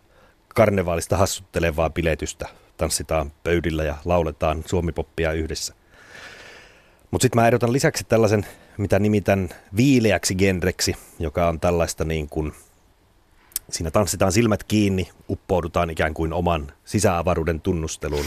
karnevaalista 0.55 1.17
hassuttelevaa 1.17 1.89
biletystä, 1.89 2.47
tanssitaan 2.77 3.31
pöydillä 3.43 3.83
ja 3.83 3.95
lauletaan 4.05 4.63
suomipoppia 4.65 5.31
yhdessä. 5.31 5.73
Mutta 7.11 7.23
sitten 7.23 7.41
mä 7.41 7.47
erotan 7.47 7.73
lisäksi 7.73 8.03
tällaisen, 8.03 8.45
mitä 8.77 8.99
nimitän 8.99 9.49
viileäksi 9.75 10.35
genreksi, 10.35 10.95
joka 11.19 11.47
on 11.47 11.59
tällaista 11.59 12.05
niin 12.05 12.29
kuin, 12.29 12.53
siinä 13.69 13.91
tanssitaan 13.91 14.31
silmät 14.31 14.63
kiinni, 14.63 15.09
uppoudutaan 15.29 15.89
ikään 15.89 16.13
kuin 16.13 16.33
oman 16.33 16.71
sisäavaruuden 16.85 17.61
tunnusteluun. 17.61 18.25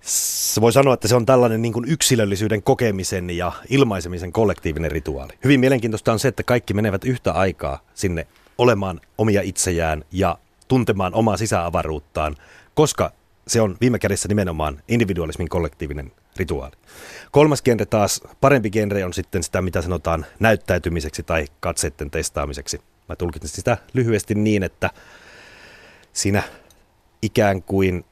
Se 0.00 0.60
voi 0.60 0.72
sanoa, 0.72 0.94
että 0.94 1.08
se 1.08 1.14
on 1.14 1.26
tällainen 1.26 1.62
niin 1.62 1.72
kuin 1.72 1.88
yksilöllisyyden 1.88 2.62
kokemisen 2.62 3.30
ja 3.30 3.52
ilmaisemisen 3.68 4.32
kollektiivinen 4.32 4.90
rituaali. 4.90 5.32
Hyvin 5.44 5.60
mielenkiintoista 5.60 6.12
on 6.12 6.18
se, 6.18 6.28
että 6.28 6.42
kaikki 6.42 6.74
menevät 6.74 7.04
yhtä 7.04 7.32
aikaa 7.32 7.80
sinne 7.94 8.26
olemaan 8.58 9.00
omia 9.18 9.42
itsejään 9.42 10.04
ja 10.12 10.38
tuntemaan 10.72 11.14
omaa 11.14 11.36
sisäavaruuttaan 11.36 12.36
koska 12.74 13.12
se 13.46 13.60
on 13.60 13.76
viime 13.80 13.98
kädessä 13.98 14.28
nimenomaan 14.28 14.82
individualismin 14.88 15.48
kollektiivinen 15.48 16.12
rituaali. 16.36 16.76
Kolmas 17.30 17.62
genre 17.62 17.86
taas, 17.86 18.20
parempi 18.40 18.70
genre 18.70 19.04
on 19.04 19.12
sitten 19.12 19.42
sitä, 19.42 19.62
mitä 19.62 19.82
sanotaan 19.82 20.26
näyttäytymiseksi 20.40 21.22
tai 21.22 21.46
katseiden 21.60 22.10
testaamiseksi. 22.10 22.80
Mä 23.08 23.16
tulkitsin 23.16 23.50
sitä 23.50 23.78
lyhyesti 23.94 24.34
niin, 24.34 24.62
että 24.62 24.90
siinä 26.12 26.42
ikään 27.22 27.62
kuin 27.62 28.04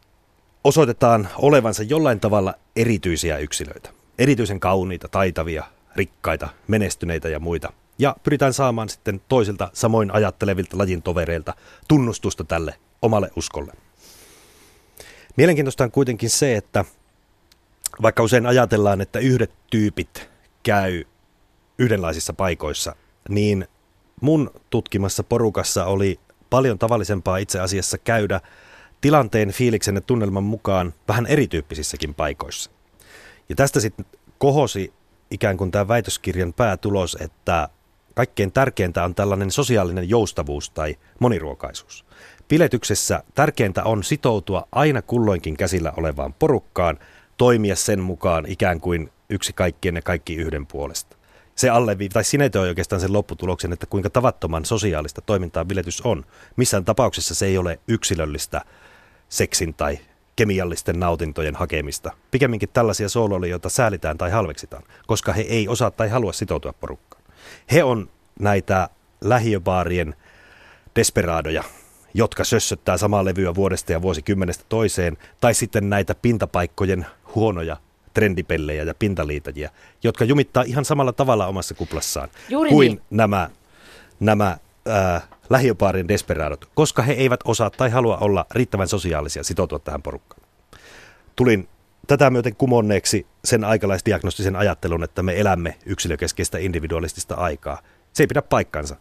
osoitetaan 0.64 1.28
olevansa 1.38 1.82
jollain 1.82 2.20
tavalla 2.20 2.54
erityisiä 2.76 3.38
yksilöitä. 3.38 3.90
Erityisen 4.18 4.60
kauniita, 4.60 5.08
taitavia, 5.08 5.64
rikkaita, 5.96 6.48
menestyneitä 6.68 7.28
ja 7.28 7.40
muita. 7.40 7.72
Ja 8.00 8.16
pyritään 8.22 8.52
saamaan 8.52 8.88
sitten 8.88 9.20
toisilta 9.28 9.70
samoin 9.72 10.14
ajattelevilta 10.14 10.78
lajin 10.78 11.02
tovereilta 11.02 11.54
tunnustusta 11.88 12.44
tälle 12.44 12.74
omalle 13.02 13.30
uskolle. 13.36 13.72
Mielenkiintoista 15.36 15.84
on 15.84 15.90
kuitenkin 15.90 16.30
se, 16.30 16.56
että 16.56 16.84
vaikka 18.02 18.22
usein 18.22 18.46
ajatellaan, 18.46 19.00
että 19.00 19.18
yhdet 19.18 19.50
tyypit 19.70 20.30
käy 20.62 21.04
yhdenlaisissa 21.78 22.32
paikoissa, 22.32 22.96
niin 23.28 23.68
mun 24.20 24.50
tutkimassa 24.70 25.22
porukassa 25.22 25.84
oli 25.84 26.20
paljon 26.50 26.78
tavallisempaa 26.78 27.36
itse 27.36 27.60
asiassa 27.60 27.98
käydä 27.98 28.40
tilanteen, 29.00 29.50
fiiliksen 29.50 29.94
ja 29.94 30.00
tunnelman 30.00 30.42
mukaan 30.44 30.94
vähän 31.08 31.26
erityyppisissäkin 31.26 32.14
paikoissa. 32.14 32.70
Ja 33.48 33.56
tästä 33.56 33.80
sitten 33.80 34.06
kohosi 34.38 34.92
ikään 35.30 35.56
kuin 35.56 35.70
tämä 35.70 35.88
väitöskirjan 35.88 36.52
päätulos, 36.52 37.16
että 37.20 37.68
kaikkein 38.14 38.52
tärkeintä 38.52 39.04
on 39.04 39.14
tällainen 39.14 39.50
sosiaalinen 39.50 40.08
joustavuus 40.08 40.70
tai 40.70 40.96
moniruokaisuus. 41.18 42.04
Piletyksessä 42.48 43.22
tärkeintä 43.34 43.84
on 43.84 44.04
sitoutua 44.04 44.68
aina 44.72 45.02
kulloinkin 45.02 45.56
käsillä 45.56 45.92
olevaan 45.96 46.34
porukkaan, 46.34 46.98
toimia 47.36 47.76
sen 47.76 48.00
mukaan 48.00 48.46
ikään 48.48 48.80
kuin 48.80 49.10
yksi 49.28 49.52
kaikkien 49.52 49.96
ja 49.96 50.02
kaikki 50.02 50.34
yhden 50.34 50.66
puolesta. 50.66 51.16
Se 51.54 51.70
allevi, 51.70 52.08
tai 52.08 52.24
sinetöi 52.24 52.68
oikeastaan 52.68 53.00
sen 53.00 53.12
lopputuloksen, 53.12 53.72
että 53.72 53.86
kuinka 53.86 54.10
tavattoman 54.10 54.64
sosiaalista 54.64 55.20
toimintaa 55.20 55.64
biletys 55.64 56.00
on. 56.00 56.24
Missään 56.56 56.84
tapauksessa 56.84 57.34
se 57.34 57.46
ei 57.46 57.58
ole 57.58 57.80
yksilöllistä 57.88 58.60
seksin 59.28 59.74
tai 59.74 59.98
kemiallisten 60.36 61.00
nautintojen 61.00 61.56
hakemista. 61.56 62.12
Pikemminkin 62.30 62.68
tällaisia 62.72 63.08
sooloille, 63.08 63.48
joita 63.48 63.68
säälitään 63.68 64.18
tai 64.18 64.30
halveksitaan, 64.30 64.82
koska 65.06 65.32
he 65.32 65.42
ei 65.42 65.68
osaa 65.68 65.90
tai 65.90 66.08
halua 66.08 66.32
sitoutua 66.32 66.72
porukkaan. 66.72 67.19
He 67.72 67.84
on 67.84 68.08
näitä 68.40 68.88
lähiöbaarien 69.20 70.14
desperaadoja, 70.96 71.64
jotka 72.14 72.44
sössöttää 72.44 72.96
samaa 72.96 73.24
levyä 73.24 73.54
vuodesta 73.54 73.92
ja 73.92 74.02
vuosikymmenestä 74.02 74.64
toiseen, 74.68 75.16
tai 75.40 75.54
sitten 75.54 75.90
näitä 75.90 76.14
pintapaikkojen 76.14 77.06
huonoja 77.34 77.76
trendipellejä 78.14 78.82
ja 78.82 78.94
pintaliitajia, 78.94 79.70
jotka 80.02 80.24
jumittaa 80.24 80.62
ihan 80.66 80.84
samalla 80.84 81.12
tavalla 81.12 81.46
omassa 81.46 81.74
kuplassaan 81.74 82.28
Juuri 82.48 82.70
kuin 82.70 82.88
niin. 82.88 83.02
nämä, 83.10 83.50
nämä 84.20 84.56
äh, 84.88 85.28
lähiöpaarien 85.50 86.08
desperaadot, 86.08 86.68
koska 86.74 87.02
he 87.02 87.12
eivät 87.12 87.40
osaa 87.44 87.70
tai 87.70 87.90
halua 87.90 88.16
olla 88.16 88.46
riittävän 88.50 88.88
sosiaalisia 88.88 89.44
sitoutua 89.44 89.78
tähän 89.78 90.02
porukkaan. 90.02 90.42
Tulin 91.36 91.68
tätä 92.10 92.30
myöten 92.30 92.56
kumonneeksi 92.56 93.26
sen 93.44 93.64
aikalaisdiagnostisen 93.64 94.56
ajattelun, 94.56 95.04
että 95.04 95.22
me 95.22 95.40
elämme 95.40 95.78
yksilökeskeistä 95.86 96.58
individualistista 96.58 97.34
aikaa. 97.34 97.82
Se 98.12 98.22
ei 98.22 98.26
pidä 98.26 98.42
paikkansa. 98.42 98.96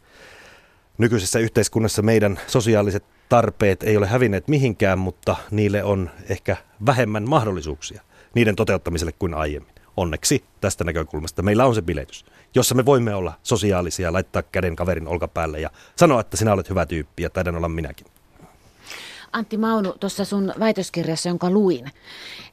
Nykyisessä 0.97 1.39
yhteiskunnassa 1.39 2.01
meidän 2.01 2.39
sosiaaliset 2.47 3.03
tarpeet 3.29 3.83
ei 3.83 3.97
ole 3.97 4.07
hävinneet 4.07 4.47
mihinkään, 4.47 4.99
mutta 4.99 5.35
niille 5.51 5.83
on 5.83 6.09
ehkä 6.29 6.57
vähemmän 6.85 7.29
mahdollisuuksia 7.29 8.01
niiden 8.35 8.55
toteuttamiselle 8.55 9.13
kuin 9.19 9.33
aiemmin. 9.33 9.75
Onneksi 9.97 10.43
tästä 10.61 10.83
näkökulmasta 10.83 11.41
meillä 11.41 11.65
on 11.65 11.75
se 11.75 11.81
biletys, 11.81 12.25
jossa 12.55 12.75
me 12.75 12.85
voimme 12.85 13.15
olla 13.15 13.33
sosiaalisia, 13.43 14.13
laittaa 14.13 14.41
käden 14.41 14.75
kaverin 14.75 15.07
olkapäälle 15.07 15.59
ja 15.59 15.69
sanoa, 15.95 16.21
että 16.21 16.37
sinä 16.37 16.53
olet 16.53 16.69
hyvä 16.69 16.85
tyyppi 16.85 17.23
ja 17.23 17.29
taidan 17.29 17.55
olla 17.55 17.69
minäkin. 17.69 18.07
Antti 19.31 19.57
Maunu, 19.57 19.93
tuossa 19.99 20.25
sun 20.25 20.53
väitöskirjassa, 20.59 21.29
jonka 21.29 21.49
luin, 21.49 21.91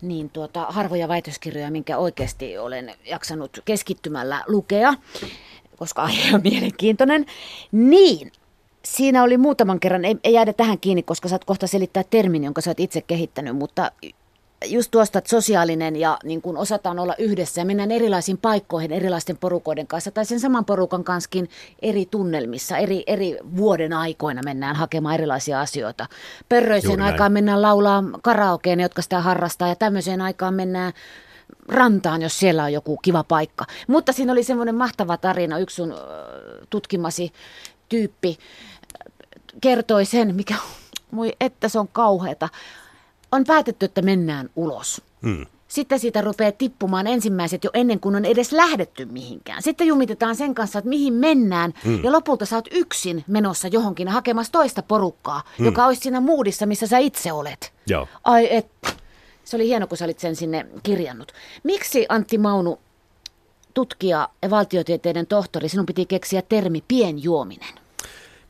niin 0.03 0.31
tuota, 0.31 0.67
harvoja 0.69 1.09
väitöskirjoja, 1.09 1.71
minkä 1.71 1.99
oikeasti 1.99 2.59
olen 2.59 2.95
jaksanut 3.05 3.61
keskittymällä 3.65 4.45
lukea, 4.47 4.95
koska 5.77 6.03
aihe 6.03 6.35
on 6.35 6.41
mielenkiintoinen, 6.45 7.27
niin 7.73 8.33
siinä 8.85 9.23
oli 9.23 9.39
muutaman 9.39 9.81
kerran, 9.81 10.05
ei, 10.05 10.17
ei 10.25 10.33
jäädä 10.33 10.53
tähän 10.53 10.79
kiinni, 10.79 11.03
koska 11.03 11.29
saat 11.29 11.45
kohta 11.45 11.67
selittää 11.67 12.05
termin, 12.11 12.45
jonka 12.45 12.61
sä 12.61 12.71
oot 12.71 12.81
itse 12.81 13.01
kehittänyt, 13.01 13.57
mutta 13.57 13.93
just 14.65 14.91
tuosta, 14.91 15.19
että 15.19 15.31
sosiaalinen 15.31 15.97
ja 15.97 16.19
niin 16.25 16.43
kun 16.43 16.57
osataan 16.57 16.99
olla 16.99 17.15
yhdessä 17.19 17.61
ja 17.61 17.65
mennään 17.65 17.91
erilaisiin 17.91 18.39
paikkoihin 18.39 18.93
erilaisten 18.93 19.37
porukoiden 19.37 19.87
kanssa 19.87 20.11
tai 20.11 20.25
sen 20.25 20.41
saman 20.41 20.65
porukan 20.65 21.05
kanssakin 21.05 21.51
eri 21.83 22.07
tunnelmissa, 22.07 22.77
eri, 22.77 23.05
eri 23.07 23.39
vuoden 23.57 23.93
aikoina 23.93 24.41
mennään 24.45 24.77
hakemaan 24.77 25.15
erilaisia 25.15 25.61
asioita. 25.61 26.07
Pörröiseen 26.49 27.03
aikaan 27.03 27.33
mennään 27.33 27.63
laulaa 27.63 28.05
karaokeen, 28.23 28.81
jotka 28.81 29.03
sitä 29.03 29.21
harrastaa 29.21 29.69
ja 29.69 29.77
tämmöiseen 29.77 30.21
aikaan 30.21 30.55
mennään 30.55 30.93
rantaan, 31.69 32.23
jos 32.23 32.39
siellä 32.39 32.65
on 32.65 32.73
joku 32.73 32.97
kiva 32.97 33.25
paikka. 33.25 33.65
Mutta 33.89 34.13
siinä 34.13 34.33
oli 34.33 34.43
semmoinen 34.43 34.75
mahtava 34.75 35.17
tarina, 35.17 35.59
yksi 35.59 35.77
sun 35.77 35.95
tutkimasi 36.71 37.33
tyyppi 37.89 38.39
kertoi 39.61 40.05
sen, 40.05 40.35
mikä, 40.35 40.55
moi, 41.11 41.33
että 41.41 41.69
se 41.69 41.79
on 41.79 41.89
kauheata. 41.89 42.49
On 43.33 43.45
päätetty, 43.45 43.87
että 43.87 44.03
mennään 44.03 44.51
ulos. 44.57 45.03
Mm. 45.23 45.47
Sitten 45.69 45.99
siitä 45.99 46.21
rupeaa 46.21 46.53
tippumaan 46.53 47.07
ensimmäiset 47.07 47.65
jo 47.65 47.71
ennen 47.75 48.01
kuin 48.01 48.17
on 48.17 48.25
edes 48.25 48.53
lähdetty 48.53 49.05
mihinkään. 49.05 49.63
Sitten 49.63 49.87
jumitetaan 49.87 50.37
sen 50.37 50.55
kanssa, 50.55 50.79
että 50.79 50.89
mihin 50.89 51.15
mennään. 51.15 51.75
Mm. 51.85 52.05
Ja 52.05 52.13
lopulta 52.13 52.47
sä 52.47 52.57
oot 52.57 52.69
yksin 52.71 53.25
menossa 53.27 53.69
johonkin 53.69 54.09
hakemassa 54.09 54.53
toista 54.53 54.83
porukkaa, 54.83 55.43
mm. 55.59 55.65
joka 55.65 55.87
olisi 55.87 56.01
siinä 56.01 56.21
moodissa, 56.21 56.67
missä 56.67 56.87
sä 56.87 56.99
itse 56.99 57.33
olet. 57.33 57.73
Joo. 57.87 58.09
Ai 58.25 58.57
et. 58.57 58.67
Se 59.45 59.57
oli 59.57 59.67
hieno, 59.67 59.87
kun 59.87 59.99
sä 59.99 60.05
olit 60.05 60.19
sen 60.19 60.37
sinne 60.37 60.67
kirjannut. 60.83 61.33
Miksi 61.63 62.07
Antti 62.09 62.39
Maunu, 62.39 62.79
tutkija 63.75 64.29
ja 64.43 64.51
valtiotieteiden 64.51 65.27
tohtori, 65.27 65.69
sinun 65.69 65.87
piti 65.87 66.07
keksiä 66.07 66.43
termi 66.43 66.85
pienjuominen? 66.89 67.75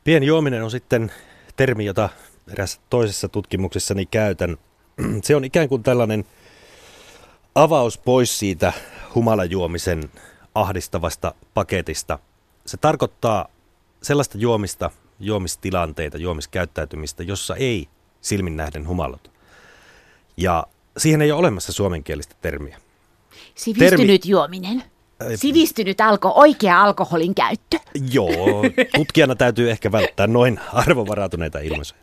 Pienjuominen 0.03 0.63
on 0.63 0.71
sitten 0.71 1.11
termi, 1.55 1.85
jota 1.85 2.09
erässä 2.51 2.81
toisessa 2.89 3.29
tutkimuksessani 3.29 4.05
käytän. 4.05 4.57
Se 5.23 5.35
on 5.35 5.43
ikään 5.43 5.69
kuin 5.69 5.83
tällainen 5.83 6.25
avaus 7.55 7.97
pois 7.97 8.39
siitä 8.39 8.73
humalajuomisen 9.15 10.11
ahdistavasta 10.55 11.33
paketista. 11.53 12.19
Se 12.65 12.77
tarkoittaa 12.77 13.47
sellaista 14.03 14.37
juomista, 14.37 14.91
juomistilanteita, 15.19 16.17
juomiskäyttäytymistä, 16.17 17.23
jossa 17.23 17.55
ei 17.55 17.87
silmin 18.21 18.57
nähden 18.57 18.87
humaluta. 18.87 19.29
Ja 20.37 20.67
siihen 20.97 21.21
ei 21.21 21.31
ole 21.31 21.39
olemassa 21.39 21.73
suomenkielistä 21.73 22.35
termiä. 22.41 22.77
Sivistynyt 23.55 24.21
Termi... 24.21 24.31
juominen. 24.31 24.83
Sivistynyt 25.35 26.01
alko, 26.01 26.31
oikea 26.35 26.83
alkoholin 26.83 27.35
käyttö. 27.35 27.77
Joo, 28.11 28.63
tutkijana 28.95 29.35
täytyy 29.35 29.71
ehkä 29.71 29.91
välttää 29.91 30.27
noin 30.27 30.59
arvovarautuneita 30.73 31.59
ilmaisuja. 31.59 32.01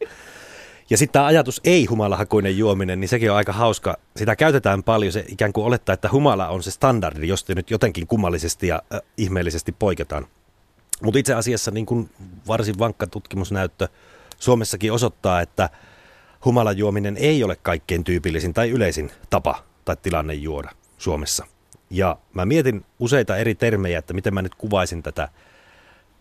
Ja 0.91 0.99
sitten 0.99 1.13
tämä 1.13 1.27
ajatus 1.27 1.61
ei-humalahakuinen 1.65 2.59
juominen, 2.59 3.01
niin 3.01 3.09
sekin 3.09 3.31
on 3.31 3.37
aika 3.37 3.53
hauska. 3.53 3.97
Sitä 4.17 4.37
käytetään 4.37 4.83
paljon, 4.83 5.13
se 5.13 5.25
ikään 5.29 5.53
kuin 5.53 5.67
olettaa, 5.67 5.93
että 5.93 6.09
humala 6.13 6.49
on 6.49 6.63
se 6.63 6.71
standardi, 6.71 7.29
josta 7.29 7.55
nyt 7.55 7.71
jotenkin 7.71 8.07
kummallisesti 8.07 8.67
ja 8.67 8.83
äh, 8.95 9.01
ihmeellisesti 9.17 9.73
poiketaan. 9.73 10.27
Mutta 11.03 11.19
itse 11.19 11.35
asiassa 11.35 11.71
niin 11.71 11.87
kuin 11.87 12.11
varsin 12.47 12.79
vankka 12.79 13.07
tutkimusnäyttö 13.07 13.89
Suomessakin 14.39 14.93
osoittaa, 14.93 15.41
että 15.41 15.71
humalajuominen 16.45 17.17
ei 17.17 17.45
ole 17.45 17.57
kaikkein 17.57 18.05
tyypillisin 18.05 18.55
tai 18.55 18.71
yleisin 18.71 19.11
tapa 19.31 19.65
tai 19.85 19.97
tilanne 20.03 20.35
juoda 20.35 20.71
Suomessa. 20.99 21.47
Ja 21.91 22.17
mä 22.35 22.47
mietin 22.47 22.85
useita 22.99 23.37
eri 23.37 23.55
termejä, 23.55 23.99
että 23.99 24.15
miten 24.15 24.35
mä 24.35 24.43
nyt 24.43 24.55
kuvaisin 24.55 25.03
tätä 25.03 25.29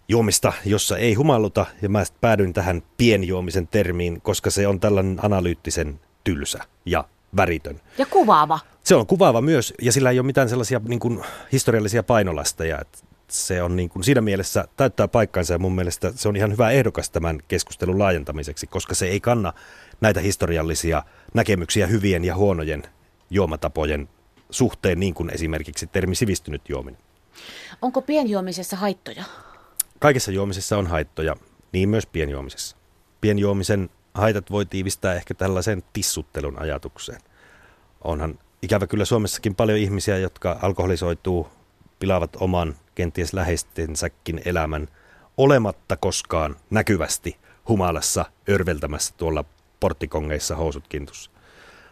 juomista, 0.07 0.53
jossa 0.65 0.97
ei 0.97 1.13
humalluta, 1.13 1.65
ja 1.81 1.89
mä 1.89 2.03
päädyin 2.21 2.53
tähän 2.53 2.83
pienjuomisen 2.97 3.67
termiin, 3.67 4.21
koska 4.21 4.49
se 4.49 4.67
on 4.67 4.79
tällainen 4.79 5.19
analyyttisen 5.21 5.99
tylsä 6.23 6.59
ja 6.85 7.03
väritön. 7.35 7.81
Ja 7.97 8.05
kuvaava. 8.05 8.59
Se 8.83 8.95
on 8.95 9.07
kuvaava 9.07 9.41
myös, 9.41 9.73
ja 9.81 9.91
sillä 9.91 10.11
ei 10.11 10.19
ole 10.19 10.25
mitään 10.25 10.49
sellaisia 10.49 10.81
niin 10.87 10.99
kuin, 10.99 11.23
historiallisia 11.51 12.03
painolasteja. 12.03 12.79
että 12.81 12.97
se 13.27 13.61
on 13.63 13.75
niin 13.75 13.89
kuin, 13.89 14.03
siinä 14.03 14.21
mielessä 14.21 14.67
täyttää 14.77 15.07
paikkansa, 15.07 15.53
ja 15.53 15.59
mun 15.59 15.75
mielestä 15.75 16.11
se 16.15 16.29
on 16.29 16.35
ihan 16.35 16.51
hyvä 16.51 16.71
ehdokas 16.71 17.09
tämän 17.09 17.39
keskustelun 17.47 17.99
laajentamiseksi, 17.99 18.67
koska 18.67 18.95
se 18.95 19.07
ei 19.07 19.19
kanna 19.19 19.53
näitä 20.01 20.19
historiallisia 20.19 21.03
näkemyksiä 21.33 21.87
hyvien 21.87 22.23
ja 22.23 22.35
huonojen 22.35 22.83
juomatapojen 23.29 24.09
suhteen, 24.49 24.99
niin 24.99 25.13
kuin 25.13 25.29
esimerkiksi 25.29 25.87
termi 25.87 26.15
sivistynyt 26.15 26.69
juominen. 26.69 27.01
Onko 27.81 28.01
pienjuomisessa 28.01 28.75
haittoja? 28.75 29.23
Kaikessa 30.03 30.31
juomisessa 30.31 30.77
on 30.77 30.87
haittoja, 30.87 31.35
niin 31.71 31.89
myös 31.89 32.05
pienjuomisessa. 32.05 32.77
Pienjuomisen 33.21 33.89
haitat 34.13 34.51
voi 34.51 34.65
tiivistää 34.65 35.13
ehkä 35.13 35.33
tällaiseen 35.33 35.83
tissuttelun 35.93 36.59
ajatukseen. 36.59 37.21
Onhan 38.03 38.39
ikävä 38.61 38.87
kyllä 38.87 39.05
Suomessakin 39.05 39.55
paljon 39.55 39.77
ihmisiä, 39.79 40.17
jotka 40.17 40.59
alkoholisoituu, 40.61 41.47
pilaavat 41.99 42.35
oman, 42.39 42.75
kenties 42.95 43.33
läheistensäkin 43.33 44.41
elämän, 44.45 44.87
olematta 45.37 45.97
koskaan 45.97 46.55
näkyvästi 46.69 47.37
humalassa 47.67 48.25
örveltämässä 48.49 49.13
tuolla 49.17 49.45
porttikongeissa 49.79 50.55
housut 50.55 50.87
kintussa. 50.87 51.31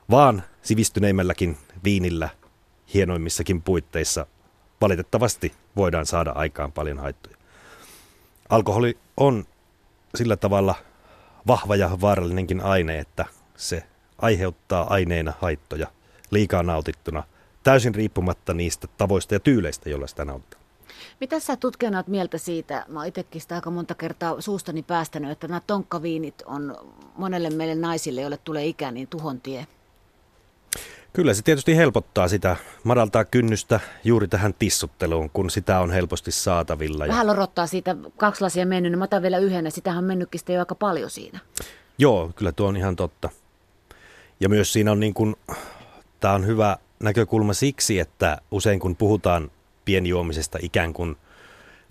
Vaan 0.10 0.44
sivistyneimmälläkin 0.62 1.58
viinillä, 1.84 2.30
hienoimmissakin 2.94 3.62
puitteissa 3.62 4.26
valitettavasti 4.82 5.54
voidaan 5.76 6.06
saada 6.06 6.32
aikaan 6.32 6.72
paljon 6.72 7.00
haittoja. 7.00 7.41
Alkoholi 8.52 8.98
on 9.18 9.46
sillä 10.16 10.38
tavalla 10.38 10.76
vahva 11.48 11.76
ja 11.76 11.98
vaarallinenkin 12.02 12.62
aine, 12.62 13.00
että 13.00 13.26
se 13.56 13.84
aiheuttaa 14.18 14.94
aineena 14.94 15.34
haittoja 15.40 15.88
liikaa 16.32 16.64
nautittuna, 16.64 17.24
täysin 17.64 17.96
riippumatta 17.96 18.54
niistä 18.54 18.88
tavoista 18.98 19.34
ja 19.34 19.40
tyyleistä, 19.40 19.90
joilla 19.90 20.08
sitä 20.08 20.26
nautitaan. 20.26 20.62
Mitä 21.20 21.40
sä 21.40 21.58
tutkijana 21.58 21.98
olet 21.98 22.08
mieltä 22.08 22.38
siitä, 22.38 22.86
mä 22.88 23.00
oon 23.00 23.08
itsekin 23.08 23.42
sitä 23.42 23.56
aika 23.56 23.72
monta 23.72 23.96
kertaa 23.96 24.42
suustani 24.42 24.84
päästänyt, 24.84 25.32
että 25.32 25.48
nämä 25.48 25.62
tonkkaviinit 25.68 26.44
on 26.46 26.78
monelle 27.18 27.50
meille 27.50 27.76
naisille, 27.76 28.22
joille 28.22 28.38
tulee 28.38 28.66
ikä, 28.66 28.92
niin 28.92 29.08
tuhon 29.08 29.42
tie? 29.42 29.68
Kyllä 31.14 31.34
se 31.34 31.42
tietysti 31.42 31.78
helpottaa 31.78 32.28
sitä, 32.28 32.56
madaltaa 32.84 33.26
kynnystä 33.26 33.80
juuri 34.04 34.28
tähän 34.28 34.54
tissutteluun, 34.60 35.30
kun 35.30 35.50
sitä 35.50 35.80
on 35.80 35.92
helposti 35.92 36.32
saatavilla. 36.32 37.08
Vähän 37.08 37.28
lorottaa 37.28 37.68
siitä, 37.68 37.96
kaksi 38.18 38.42
lasia 38.42 38.66
mennyt, 38.66 38.92
niin 38.92 39.00
mä 39.00 39.04
otan 39.04 39.22
vielä 39.22 39.38
yhden, 39.38 39.66
ja 39.66 39.72
sitähän 39.72 39.98
on 39.98 40.04
mennytkin 40.04 40.42
jo 40.50 40.60
aika 40.60 40.76
paljon 40.76 41.10
siinä. 41.10 41.40
Joo, 41.98 42.32
kyllä 42.36 42.52
tuo 42.52 42.68
on 42.68 42.78
ihan 42.78 42.96
totta. 42.96 43.30
Ja 44.40 44.50
myös 44.50 44.74
siinä 44.74 44.92
on 44.92 45.00
niin 45.00 45.14
kuin, 45.14 45.36
tämä 46.20 46.34
on 46.34 46.46
hyvä 46.46 46.78
näkökulma 47.00 47.54
siksi, 47.54 48.00
että 48.00 48.42
usein 48.52 48.80
kun 48.80 48.96
puhutaan 48.96 49.52
pienjuomisesta 49.86 50.60
ikään 50.62 50.94
kuin 50.94 51.18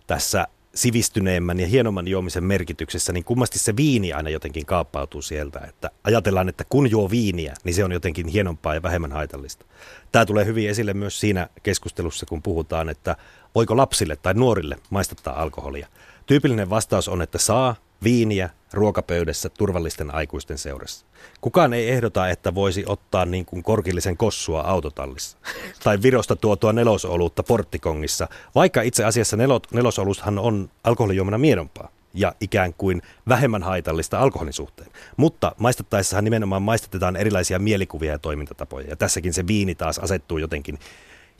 tässä 0.07 0.47
sivistyneemmän 0.75 1.61
ja 1.61 1.67
hienomman 1.67 2.09
juomisen 2.09 2.45
merkityksessä, 2.45 3.13
niin 3.13 3.25
kummasti 3.25 3.59
se 3.59 3.77
viini 3.77 4.13
aina 4.13 4.31
jotenkin 4.31 4.67
kaappautuu 4.67 5.23
sieltä. 5.23 5.61
Että 5.69 5.91
ajatellaan, 6.05 6.49
että 6.49 6.65
kun 6.69 6.91
juo 6.91 7.11
viiniä, 7.11 7.55
niin 7.65 7.75
se 7.75 7.85
on 7.85 7.93
jotenkin 7.93 8.29
hienompaa 8.29 8.75
ja 8.75 8.83
vähemmän 8.83 9.13
haitallista. 9.13 9.65
Tämä 10.13 10.27
tulee 10.27 10.45
hyvin 10.45 10.69
esille 10.69 10.95
myös 10.95 11.21
siinä 11.21 11.49
keskustelussa, 11.63 12.27
kun 12.27 12.43
puhutaan, 12.43 12.89
että 12.89 13.17
voiko 13.55 13.77
lapsille 13.77 14.17
tai 14.17 14.35
nuorille 14.35 14.77
maistattaa 14.91 15.43
alkoholia. 15.43 15.89
Tyypillinen 16.27 16.71
vastaus 16.71 17.09
on, 17.09 17.23
että 17.23 17.39
saa, 17.39 17.77
viiniä 18.05 18.51
ruokapöydässä 18.73 19.49
turvallisten 19.49 20.15
aikuisten 20.15 20.59
seurassa. 20.59 21.07
Kukaan 21.41 21.73
ei 21.73 21.91
ehdota, 21.91 22.29
että 22.29 22.55
voisi 22.55 22.85
ottaa 22.87 23.25
niin 23.25 23.45
kuin 23.45 23.63
korkillisen 23.63 24.17
kossua 24.17 24.61
autotallissa 24.61 25.39
tai 25.85 25.99
Virosta 26.03 26.37
tuotua 26.37 26.73
nelosolutta 26.73 27.43
porttikongissa, 27.43 28.29
vaikka 28.55 28.83
itse 28.83 29.05
asiassa 29.05 29.37
nelosolusthan 29.73 30.39
on 30.39 30.71
alkoholijuomana 30.85 31.39
miedompaa 31.39 31.91
ja 32.15 32.35
ikään 32.41 32.75
kuin 32.75 33.03
vähemmän 33.29 33.63
haitallista 33.63 34.19
alkoholin 34.19 34.53
suhteen. 34.53 34.91
Mutta 35.17 35.53
maistettaessahan 35.59 36.25
nimenomaan 36.25 36.63
maistetetaan 36.63 37.17
erilaisia 37.17 37.59
mielikuvia 37.59 38.13
ja 38.13 38.19
toimintatapoja. 38.19 38.87
Ja 38.89 38.97
tässäkin 38.97 39.33
se 39.33 39.47
viini 39.47 39.75
taas 39.75 39.99
asettuu 39.99 40.39
jotenkin 40.39 40.79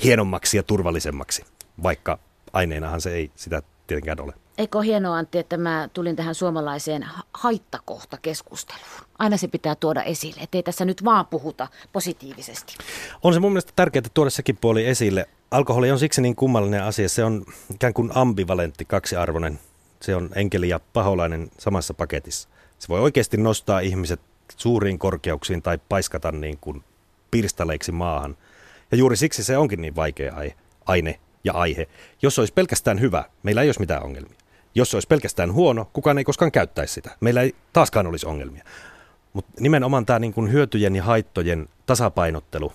hienommaksi 0.05 0.57
ja 0.57 0.63
turvallisemmaksi, 0.63 1.45
vaikka 1.83 2.19
aineenahan 2.53 3.01
se 3.01 3.15
ei 3.15 3.31
sitä 3.37 3.63
tietenkään 3.87 4.21
ole. 4.21 4.33
Eikö 4.59 4.79
ole 4.79 4.87
hienoa 4.87 5.17
Antti, 5.17 5.39
että 5.39 5.57
mä 5.57 5.89
tulin 5.93 6.17
tähän 6.17 6.35
suomalaiseen 6.35 7.07
haittakohtakeskusteluun? 7.35 9.07
Aina 9.19 9.37
se 9.37 9.49
pitää 9.49 9.75
tuoda 9.75 10.03
esille, 10.03 10.41
ettei 10.41 10.63
tässä 10.63 10.85
nyt 10.85 11.05
vaan 11.05 11.27
puhuta 11.27 11.69
positiivisesti. 11.93 12.77
On 13.23 13.35
se 13.35 13.41
mun 13.41 13.53
mielestä 13.53 13.73
tärkeää 13.77 14.03
tuoda 14.15 14.31
sekin 14.31 14.57
puoli 14.57 14.87
esille. 14.87 15.29
Alkoholi 15.51 15.91
on 15.91 15.99
siksi 15.99 16.23
niin 16.23 16.37
kummallinen 16.37 16.83
asia. 16.83 17.09
Se 17.09 17.25
on 17.25 17.45
ikään 17.75 17.95
kuin 17.95 18.11
ambivalentti, 18.15 18.85
kaksiarvoinen. 18.85 19.61
Se 20.03 20.17
on 20.17 20.31
enkeli 20.35 20.69
ja 20.69 20.81
paholainen 20.93 21.51
samassa 21.59 21.95
paketissa. 21.95 22.49
Se 22.79 22.89
voi 22.89 23.01
oikeasti 23.01 23.37
nostaa 23.37 23.81
ihmiset 23.81 24.21
suuriin 24.57 24.99
korkeuksiin 24.99 25.63
tai 25.63 25.79
paiskata 25.89 26.33
niin 26.33 26.59
kuin 26.61 26.85
pirstaleiksi 27.31 27.93
maahan. 27.93 28.37
Ja 28.91 28.97
juuri 28.97 29.17
siksi 29.17 29.45
se 29.45 29.57
onkin 29.57 29.83
niin 29.83 29.97
vaikea 29.97 30.35
aine 30.87 31.21
ja 31.45 31.53
aihe. 31.53 31.89
Jos 32.23 32.39
olisi 32.39 32.53
pelkästään 32.53 33.01
hyvä, 33.01 33.25
meillä 33.43 33.63
ei 33.63 33.69
olisi 33.69 33.81
mitään 33.81 34.03
ongelmia. 34.03 34.40
Jos 34.75 34.91
se 34.91 34.97
olisi 34.97 35.09
pelkästään 35.09 35.53
huono, 35.53 35.91
kukaan 35.93 36.19
ei 36.19 36.25
koskaan 36.25 36.53
käyttäisi 36.53 36.95
sitä. 36.95 37.11
Meillä 37.21 37.43
ei 37.43 37.55
taaskaan 37.73 38.07
olisi 38.07 38.27
ongelmia. 38.27 38.65
Mutta 39.33 39.53
nimenomaan 39.61 40.07
tämä 40.07 40.19
niin 40.19 40.33
kuin 40.33 40.53
hyötyjen 40.53 40.97
ja 40.97 41.03
haittojen 41.03 41.69
tasapainottelu, 41.87 42.73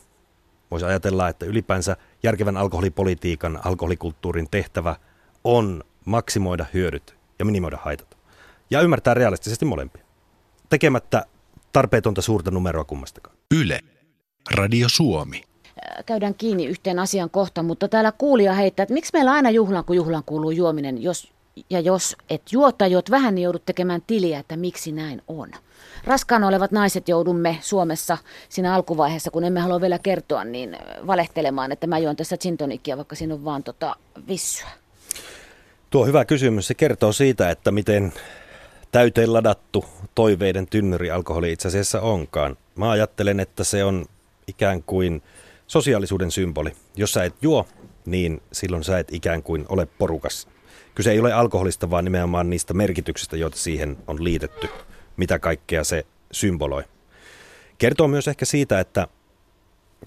voisi 0.72 0.86
ajatella, 0.86 1.30
että 1.30 1.46
ylipäänsä 1.46 1.98
järkevän 2.24 2.58
alkoholipolitiikan, 2.58 3.60
alkoholikulttuurin 3.66 4.48
tehtävä 4.52 4.96
on 5.44 5.84
maksimoida 6.06 6.66
hyödyt 6.74 7.16
ja 7.40 7.46
minimoida 7.46 7.78
haitat. 7.82 8.18
Ja 8.70 8.82
ymmärtää 8.82 9.14
realistisesti 9.14 9.66
molempia. 9.66 10.04
Tekemättä 10.70 11.26
tarpeetonta 11.74 12.22
suurta 12.22 12.52
numeroa 12.52 12.84
kummastakaan. 12.84 13.38
Yle. 13.52 13.80
Radio 14.52 14.90
Suomi 14.90 15.44
käydään 16.06 16.36
kiinni 16.36 16.66
yhteen 16.66 17.00
asian 17.00 17.30
kohta, 17.30 17.64
mutta 17.64 17.88
täällä 17.88 18.12
kuulija 18.12 18.54
heittää, 18.54 18.84
että 18.84 18.94
miksi 18.94 19.10
meillä 19.14 19.32
aina 19.32 19.50
juhlaan, 19.50 19.86
kun 19.86 19.96
juhlaan 19.96 20.24
kuuluu 20.26 20.52
juominen, 20.52 21.04
jos, 21.04 21.34
ja 21.70 21.80
jos 21.80 22.16
et 22.30 22.42
juo 22.52 22.72
tai 22.72 22.92
juot 22.92 23.12
vähän, 23.12 23.36
niin 23.36 23.44
joudut 23.44 23.66
tekemään 23.66 24.02
tiliä, 24.08 24.40
että 24.40 24.58
miksi 24.58 24.92
näin 24.92 25.22
on. 25.28 25.52
Raskaana 26.04 26.48
olevat 26.48 26.72
naiset 26.72 27.10
joudumme 27.10 27.58
Suomessa 27.62 28.18
siinä 28.50 28.76
alkuvaiheessa, 28.76 29.32
kun 29.32 29.44
emme 29.44 29.60
halua 29.60 29.82
vielä 29.82 30.00
kertoa, 30.00 30.44
niin 30.44 30.78
valehtelemaan, 31.08 31.72
että 31.72 31.88
mä 31.88 32.00
juon 32.00 32.16
tässä 32.16 32.38
gintonikia, 32.38 32.98
vaikka 32.98 33.16
siinä 33.16 33.34
on 33.34 33.46
vaan 33.46 33.64
tota 33.64 33.96
vissyä. 34.28 34.70
Tuo 35.90 36.06
hyvä 36.06 36.26
kysymys. 36.26 36.68
Se 36.68 36.74
kertoo 36.74 37.12
siitä, 37.12 37.50
että 37.50 37.72
miten 37.72 38.14
täyteen 38.92 39.34
ladattu 39.34 39.86
toiveiden 40.16 40.68
tynnyri 40.68 41.12
alkoholi 41.12 41.52
itse 41.52 41.68
asiassa 41.68 42.02
onkaan. 42.02 42.58
Mä 42.76 42.90
ajattelen, 42.90 43.40
että 43.40 43.64
se 43.64 43.84
on 43.84 44.06
ikään 44.48 44.84
kuin 44.84 45.22
sosiaalisuuden 45.68 46.32
symboli. 46.32 46.72
Jos 46.96 47.14
sä 47.14 47.24
et 47.24 47.36
juo, 47.42 47.66
niin 48.06 48.42
silloin 48.52 48.84
sä 48.84 49.00
et 49.00 49.14
ikään 49.14 49.44
kuin 49.44 49.66
ole 49.70 49.86
porukassa. 49.86 50.48
Kyse 50.96 51.12
ei 51.12 51.20
ole 51.20 51.34
alkoholista, 51.34 51.90
vaan 51.90 52.06
nimenomaan 52.06 52.50
niistä 52.50 52.74
merkityksistä, 52.74 53.38
joita 53.38 53.58
siihen 53.58 53.98
on 54.08 54.24
liitetty, 54.24 54.70
mitä 55.18 55.40
kaikkea 55.40 55.84
se 55.84 56.06
symboloi. 56.32 56.84
Kertoo 57.78 58.08
myös 58.08 58.28
ehkä 58.28 58.46
siitä, 58.46 58.80
että 58.80 59.08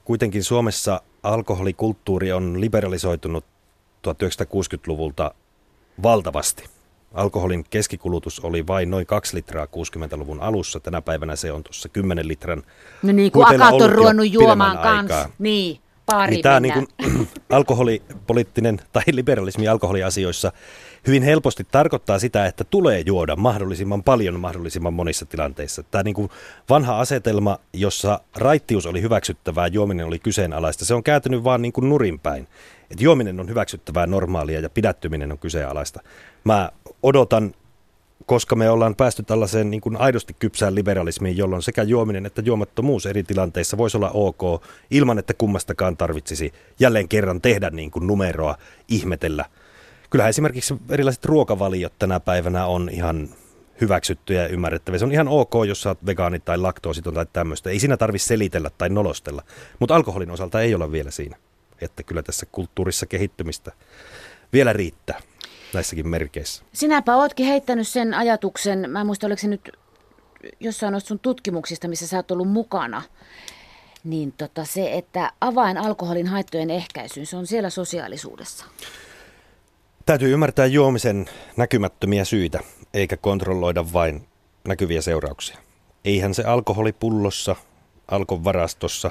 kuitenkin 0.04 0.44
Suomessa 0.44 1.02
alkoholikulttuuri 1.22 2.32
on 2.32 2.60
liberalisoitunut 2.60 3.44
1960-luvulta 4.08 5.34
valtavasti. 6.02 6.64
Alkoholin 7.14 7.64
keskikulutus 7.70 8.40
oli 8.40 8.66
vain 8.66 8.90
noin 8.90 9.06
2 9.06 9.36
litraa 9.36 9.64
60-luvun 9.64 10.40
alussa. 10.40 10.80
Tänä 10.80 11.00
päivänä 11.00 11.36
se 11.36 11.52
on 11.52 11.64
tuossa 11.64 11.88
10 11.88 12.28
litran. 12.28 12.62
No 13.02 13.12
niin, 13.12 13.32
kuin 13.32 13.46
akat 13.46 13.80
on 13.80 13.92
ruvennut 13.92 14.32
juomaan 14.32 14.78
kanssa. 14.78 15.30
Niin, 15.38 15.80
pari 16.10 16.30
niin 16.30 16.42
tämä 16.42 16.60
niin 16.60 16.74
kuin, 16.74 16.88
alkoholipoliittinen 17.50 18.80
tai 18.92 19.02
liberalismi 19.12 19.68
alkoholiasioissa 19.68 20.52
hyvin 21.06 21.22
helposti 21.22 21.66
tarkoittaa 21.70 22.18
sitä, 22.18 22.46
että 22.46 22.64
tulee 22.64 23.02
juoda 23.06 23.36
mahdollisimman 23.36 24.02
paljon 24.02 24.40
mahdollisimman 24.40 24.94
monissa 24.94 25.26
tilanteissa. 25.26 25.82
Tämä 25.82 26.02
niin 26.02 26.14
kuin 26.14 26.30
vanha 26.68 27.00
asetelma, 27.00 27.58
jossa 27.72 28.20
raittius 28.36 28.86
oli 28.86 29.02
hyväksyttävää, 29.02 29.66
juominen 29.66 30.06
oli 30.06 30.18
kyseenalaista, 30.18 30.84
se 30.84 30.94
on 30.94 31.02
kääntynyt 31.02 31.44
vaan 31.44 31.62
niin 31.62 31.72
kuin 31.72 31.88
nurinpäin. 31.88 32.48
Että 32.90 33.04
juominen 33.04 33.40
on 33.40 33.48
hyväksyttävää 33.48 34.06
normaalia 34.06 34.60
ja 34.60 34.70
pidättyminen 34.70 35.32
on 35.32 35.38
kyseenalaista. 35.38 36.00
Mä 36.44 36.70
odotan, 37.02 37.54
koska 38.26 38.56
me 38.56 38.70
ollaan 38.70 38.96
päästy 38.96 39.22
tällaiseen 39.22 39.70
niin 39.70 39.80
kuin 39.80 39.96
aidosti 39.96 40.36
kypsään 40.38 40.74
liberalismiin, 40.74 41.36
jolloin 41.36 41.62
sekä 41.62 41.82
juominen 41.82 42.26
että 42.26 42.42
juomattomuus 42.44 43.06
eri 43.06 43.22
tilanteissa 43.22 43.78
voisi 43.78 43.96
olla 43.96 44.10
ok, 44.10 44.62
ilman 44.90 45.18
että 45.18 45.34
kummastakaan 45.34 45.96
tarvitsisi 45.96 46.52
jälleen 46.80 47.08
kerran 47.08 47.40
tehdä 47.40 47.70
niin 47.70 47.90
kuin 47.90 48.06
numeroa, 48.06 48.56
ihmetellä. 48.88 49.44
Kyllähän 50.10 50.30
esimerkiksi 50.30 50.74
erilaiset 50.90 51.24
ruokavaliot 51.24 51.92
tänä 51.98 52.20
päivänä 52.20 52.66
on 52.66 52.88
ihan 52.92 53.28
hyväksyttyjä 53.80 54.42
ja 54.42 54.48
ymmärrettäviä. 54.48 54.98
Se 54.98 55.04
on 55.04 55.12
ihan 55.12 55.28
ok, 55.28 55.52
jos 55.68 55.82
sä 55.82 55.88
oot 55.88 56.06
vegaani 56.06 56.40
tai 56.40 56.58
laktoositon 56.58 57.14
tai 57.14 57.26
tämmöistä. 57.32 57.70
Ei 57.70 57.80
siinä 57.80 57.96
tarvitse 57.96 58.26
selitellä 58.26 58.70
tai 58.78 58.88
nolostella. 58.88 59.42
Mutta 59.78 59.94
alkoholin 59.96 60.30
osalta 60.30 60.60
ei 60.60 60.74
olla 60.74 60.92
vielä 60.92 61.10
siinä. 61.10 61.36
Että 61.80 62.02
kyllä 62.02 62.22
tässä 62.22 62.46
kulttuurissa 62.52 63.06
kehittymistä 63.06 63.72
vielä 64.52 64.72
riittää 64.72 65.20
näissäkin 65.74 66.08
merkeissä. 66.08 66.62
Sinäpä 66.72 67.16
ootkin 67.16 67.46
heittänyt 67.46 67.88
sen 67.88 68.14
ajatuksen, 68.14 68.90
mä 68.90 69.00
en 69.00 69.06
muista 69.06 69.26
oliko 69.26 69.40
se 69.40 69.48
nyt 69.48 69.70
jossain 70.60 70.92
noista 70.92 71.08
sun 71.08 71.18
tutkimuksista, 71.18 71.88
missä 71.88 72.06
sä 72.06 72.16
oot 72.16 72.30
ollut 72.30 72.48
mukana, 72.48 73.02
niin 74.04 74.32
tota 74.32 74.64
se, 74.64 74.92
että 74.92 75.32
avain 75.40 75.78
alkoholin 75.78 76.26
haittojen 76.26 76.70
ehkäisyyn, 76.70 77.26
se 77.26 77.36
on 77.36 77.46
siellä 77.46 77.70
sosiaalisuudessa. 77.70 78.64
Täytyy 80.06 80.32
ymmärtää 80.32 80.66
juomisen 80.66 81.26
näkymättömiä 81.56 82.24
syitä, 82.24 82.60
eikä 82.94 83.16
kontrolloida 83.16 83.92
vain 83.92 84.28
näkyviä 84.68 85.02
seurauksia. 85.02 85.58
Eihän 86.04 86.34
se 86.34 86.42
alkoholipullossa, 86.42 87.56
alkon 88.10 88.44
varastossa 88.44 89.10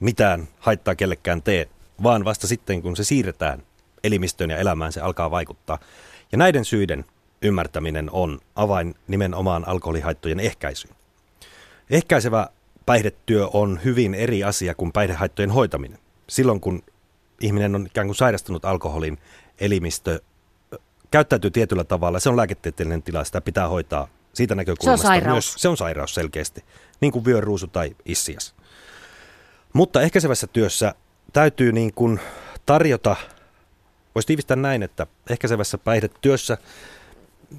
mitään 0.00 0.48
haittaa 0.58 0.94
kellekään 0.94 1.42
tee, 1.42 1.68
vaan 2.02 2.24
vasta 2.24 2.46
sitten 2.46 2.82
kun 2.82 2.96
se 2.96 3.04
siirretään 3.04 3.62
elimistöön 4.04 4.50
ja 4.50 4.58
elämään 4.58 4.92
se 4.92 5.00
alkaa 5.00 5.30
vaikuttaa. 5.30 5.78
Ja 6.32 6.38
näiden 6.38 6.64
syiden 6.64 7.04
ymmärtäminen 7.42 8.10
on 8.10 8.40
avain 8.56 8.94
nimenomaan 9.08 9.68
alkoholihaittojen 9.68 10.40
ehkäisyyn. 10.40 10.94
Ehkäisevä 11.90 12.48
päihdetyö 12.86 13.48
on 13.52 13.80
hyvin 13.84 14.14
eri 14.14 14.44
asia 14.44 14.74
kuin 14.74 14.92
päihdehaittojen 14.92 15.50
hoitaminen. 15.50 15.98
Silloin 16.28 16.60
kun 16.60 16.82
ihminen 17.40 17.74
on 17.74 17.86
ikään 17.86 18.06
kuin 18.06 18.16
sairastunut 18.16 18.64
alkoholin, 18.64 19.18
elimistö 19.60 20.20
käyttäytyy 21.10 21.50
tietyllä 21.50 21.84
tavalla, 21.84 22.20
se 22.20 22.28
on 22.28 22.36
lääketieteellinen 22.36 23.02
tila, 23.02 23.24
sitä 23.24 23.40
pitää 23.40 23.68
hoitaa 23.68 24.08
siitä 24.32 24.54
näkökulmasta. 24.54 25.02
Se 25.02 25.08
on 25.08 25.14
sairaus. 25.14 25.34
Myös, 25.34 25.54
se 25.56 25.68
on 25.68 25.76
sairaus 25.76 26.14
selkeästi, 26.14 26.64
niin 27.00 27.12
kuin 27.12 27.24
vyöruusu 27.24 27.66
tai 27.66 27.96
issias. 28.04 28.54
Mutta 29.72 30.02
ehkäisevässä 30.02 30.46
työssä 30.46 30.94
täytyy 31.32 31.72
niin 31.72 31.94
kuin 31.94 32.20
tarjota, 32.66 33.16
voisi 34.16 34.26
tiivistää 34.26 34.56
näin, 34.56 34.82
että 34.82 35.06
ehkäisevässä 35.30 35.78
päihdetyössä 35.78 36.58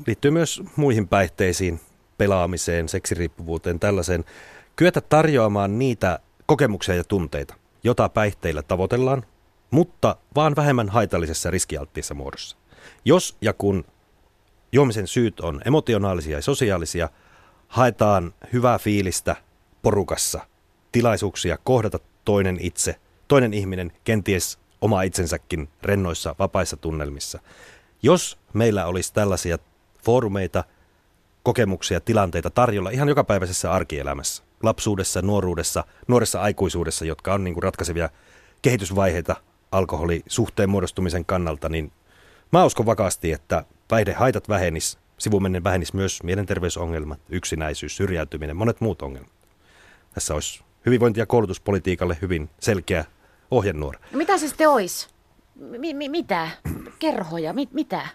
liittyy 0.08 0.32
myös 0.32 0.64
muihin 0.76 1.08
päihteisiin, 1.08 1.80
pelaamiseen, 2.18 2.90
seksiriippuvuuteen, 2.90 3.80
tällaiseen, 3.80 4.26
kyetä 4.76 5.02
tarjoamaan 5.02 5.80
niitä 5.80 6.20
kokemuksia 6.46 6.96
ja 6.96 7.04
tunteita, 7.04 7.56
jota 7.84 8.10
päihteillä 8.10 8.62
tavoitellaan, 8.62 9.26
mutta 9.72 10.16
vaan 10.36 10.56
vähemmän 10.56 10.90
haitallisessa 10.90 11.52
riskialttiissa 11.52 12.14
muodossa. 12.14 12.58
Jos 13.06 13.38
ja 13.42 13.54
kun 13.54 13.86
juomisen 14.72 15.08
syyt 15.08 15.40
on 15.40 15.62
emotionaalisia 15.66 16.38
ja 16.38 16.42
sosiaalisia, 16.42 17.10
haetaan 17.68 18.34
hyvää 18.54 18.80
fiilistä 18.80 19.36
porukassa, 19.82 20.40
tilaisuuksia 20.92 21.58
kohdata 21.64 22.00
toinen 22.26 22.58
itse, 22.62 22.96
toinen 23.28 23.54
ihminen, 23.54 23.92
kenties 24.04 24.60
oma 24.82 25.02
itsensäkin 25.02 25.70
rennoissa, 25.82 26.36
vapaissa 26.40 26.78
tunnelmissa. 26.78 27.40
Jos 28.04 28.38
meillä 28.54 28.86
olisi 28.86 29.14
tällaisia 29.14 29.58
foorumeita, 30.04 30.64
kokemuksia, 31.44 32.02
tilanteita 32.02 32.50
tarjolla 32.50 32.90
ihan 32.90 33.10
jokapäiväisessä 33.10 33.72
arkielämässä, 33.72 34.44
lapsuudessa, 34.64 35.22
nuoruudessa, 35.22 35.84
nuoressa 36.08 36.42
aikuisuudessa, 36.42 37.06
jotka 37.06 37.34
on 37.34 37.44
niin 37.44 37.54
kuin 37.54 37.64
ratkaisevia 37.64 38.10
kehitysvaiheita 38.62 39.36
alkoholisuhteen 39.72 40.70
muodostumisen 40.70 41.26
kannalta, 41.26 41.70
niin 41.70 41.92
mä 42.52 42.66
uskon 42.66 42.86
vakaasti, 42.86 43.32
että 43.32 43.64
päihdehaitat 43.88 44.50
vähenis, 44.50 44.98
sivumennen 45.18 45.64
vähenis 45.64 45.94
myös 45.94 46.24
mielenterveysongelmat, 46.24 47.20
yksinäisyys, 47.30 47.98
syrjäytyminen, 47.98 48.56
monet 48.56 48.82
muut 48.82 49.02
ongelmat. 49.02 49.32
Tässä 50.14 50.34
olisi 50.34 50.64
hyvinvointi- 50.86 51.20
ja 51.20 51.26
koulutuspolitiikalle 51.26 52.18
hyvin 52.22 52.50
selkeä 52.60 53.06
ohjenuora. 53.52 54.00
No 54.12 54.18
mitä 54.18 54.38
se 54.38 54.48
sitten 54.48 54.70
olisi? 54.70 55.08
Mi- 55.56 55.94
mi- 55.94 56.10
mitä? 56.10 56.50
Kerhoja? 57.00 57.54
Mi- 57.54 57.70
mitä? 57.74 58.08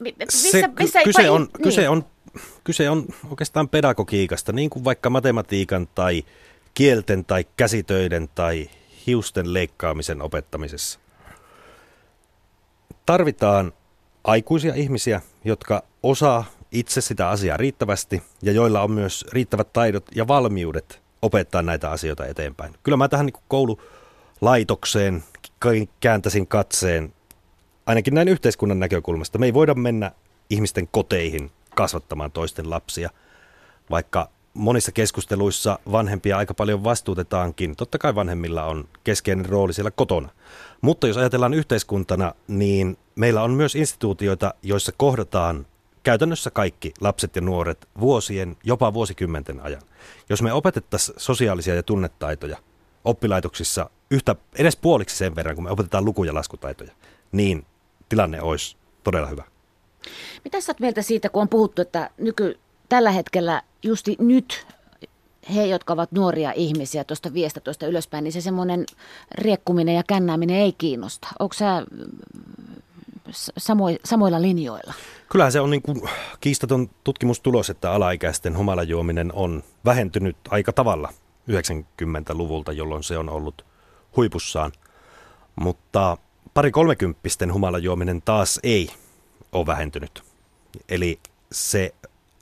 Mi- 0.00 0.14
missä, 0.18 0.50
Se, 0.50 0.68
missä, 0.78 1.02
kyse, 1.04 1.30
on, 1.30 1.40
niin. 1.40 1.62
kyse, 1.62 1.88
on, 1.88 2.04
kyse 2.64 2.90
on 2.90 3.06
oikeastaan 3.30 3.68
pedagogiikasta, 3.68 4.52
niin 4.52 4.70
kuin 4.70 4.84
vaikka 4.84 5.10
matematiikan 5.10 5.88
tai 5.94 6.24
kielten 6.74 7.24
tai 7.24 7.44
käsitöiden 7.56 8.28
tai 8.34 8.70
hiusten 9.06 9.54
leikkaamisen 9.54 10.22
opettamisessa. 10.22 10.98
Tarvitaan 13.06 13.72
aikuisia 14.24 14.74
ihmisiä, 14.74 15.20
jotka 15.44 15.82
osaa 16.02 16.44
itse 16.72 17.00
sitä 17.00 17.28
asiaa 17.28 17.56
riittävästi 17.56 18.22
ja 18.42 18.52
joilla 18.52 18.82
on 18.82 18.90
myös 18.90 19.24
riittävät 19.32 19.72
taidot 19.72 20.04
ja 20.14 20.28
valmiudet 20.28 21.05
opettaa 21.26 21.62
näitä 21.62 21.90
asioita 21.90 22.26
eteenpäin. 22.26 22.74
Kyllä 22.82 22.96
mä 22.96 23.08
tähän 23.08 23.26
niin 23.26 23.42
koululaitokseen 23.48 25.24
kääntäisin 26.00 26.46
katseen, 26.46 27.12
ainakin 27.86 28.14
näin 28.14 28.28
yhteiskunnan 28.28 28.78
näkökulmasta. 28.78 29.38
Me 29.38 29.46
ei 29.46 29.54
voida 29.54 29.74
mennä 29.74 30.12
ihmisten 30.50 30.88
koteihin 30.88 31.50
kasvattamaan 31.74 32.32
toisten 32.32 32.70
lapsia, 32.70 33.10
vaikka 33.90 34.28
monissa 34.54 34.92
keskusteluissa 34.92 35.78
vanhempia 35.92 36.38
aika 36.38 36.54
paljon 36.54 36.84
vastuutetaankin. 36.84 37.76
Totta 37.76 37.98
kai 37.98 38.14
vanhemmilla 38.14 38.64
on 38.64 38.88
keskeinen 39.04 39.46
rooli 39.46 39.72
siellä 39.72 39.90
kotona. 39.90 40.28
Mutta 40.80 41.06
jos 41.06 41.16
ajatellaan 41.16 41.54
yhteiskuntana, 41.54 42.34
niin 42.48 42.98
meillä 43.14 43.42
on 43.42 43.50
myös 43.50 43.74
instituutioita, 43.74 44.54
joissa 44.62 44.92
kohdataan 44.96 45.66
käytännössä 46.06 46.50
kaikki 46.50 46.94
lapset 47.00 47.36
ja 47.36 47.42
nuoret 47.42 47.88
vuosien, 48.00 48.56
jopa 48.64 48.94
vuosikymmenten 48.94 49.60
ajan. 49.60 49.82
Jos 50.28 50.42
me 50.42 50.52
opetettaisiin 50.52 51.20
sosiaalisia 51.20 51.74
ja 51.74 51.82
tunnetaitoja 51.82 52.56
oppilaitoksissa 53.04 53.90
yhtä, 54.10 54.36
edes 54.58 54.76
puoliksi 54.76 55.16
sen 55.16 55.36
verran, 55.36 55.54
kun 55.54 55.64
me 55.64 55.70
opetetaan 55.70 56.04
luku- 56.04 56.24
ja 56.24 56.34
laskutaitoja, 56.34 56.92
niin 57.32 57.66
tilanne 58.08 58.42
olisi 58.42 58.76
todella 59.04 59.28
hyvä. 59.28 59.44
Mitä 60.44 60.60
sä 60.60 60.74
mieltä 60.80 61.02
siitä, 61.02 61.28
kun 61.28 61.42
on 61.42 61.48
puhuttu, 61.48 61.82
että 61.82 62.10
nyky, 62.18 62.58
tällä 62.88 63.10
hetkellä 63.10 63.62
justi 63.82 64.16
nyt 64.18 64.66
he, 65.54 65.66
jotka 65.66 65.92
ovat 65.92 66.12
nuoria 66.12 66.52
ihmisiä 66.52 67.04
tuosta 67.04 67.32
viestä 67.32 67.60
tuosta 67.60 67.86
ylöspäin, 67.86 68.24
niin 68.24 68.32
se 68.32 68.40
semmoinen 68.40 68.84
riekkuminen 69.38 69.94
ja 69.94 70.02
kännääminen 70.02 70.56
ei 70.56 70.72
kiinnosta. 70.72 71.28
Onko 71.38 71.52
sä 71.52 71.86
samo, 73.58 73.86
samoilla 74.04 74.42
linjoilla? 74.42 74.94
Kyllähän 75.28 75.52
se 75.52 75.60
on 75.60 75.70
niin 75.70 75.82
kuin 75.82 76.02
kiistaton 76.40 76.90
tutkimustulos, 77.04 77.70
että 77.70 77.92
alaikäisten 77.92 78.56
humalajuominen 78.56 79.32
on 79.32 79.62
vähentynyt 79.84 80.36
aika 80.50 80.72
tavalla 80.72 81.12
90-luvulta, 81.50 82.72
jolloin 82.72 83.02
se 83.02 83.18
on 83.18 83.28
ollut 83.28 83.66
huipussaan. 84.16 84.72
Mutta 85.56 86.16
pari 86.54 86.70
kolmekymppisten 86.70 87.52
humalajuominen 87.52 88.22
taas 88.22 88.60
ei 88.62 88.90
ole 89.52 89.66
vähentynyt. 89.66 90.22
Eli 90.88 91.20
se 91.52 91.94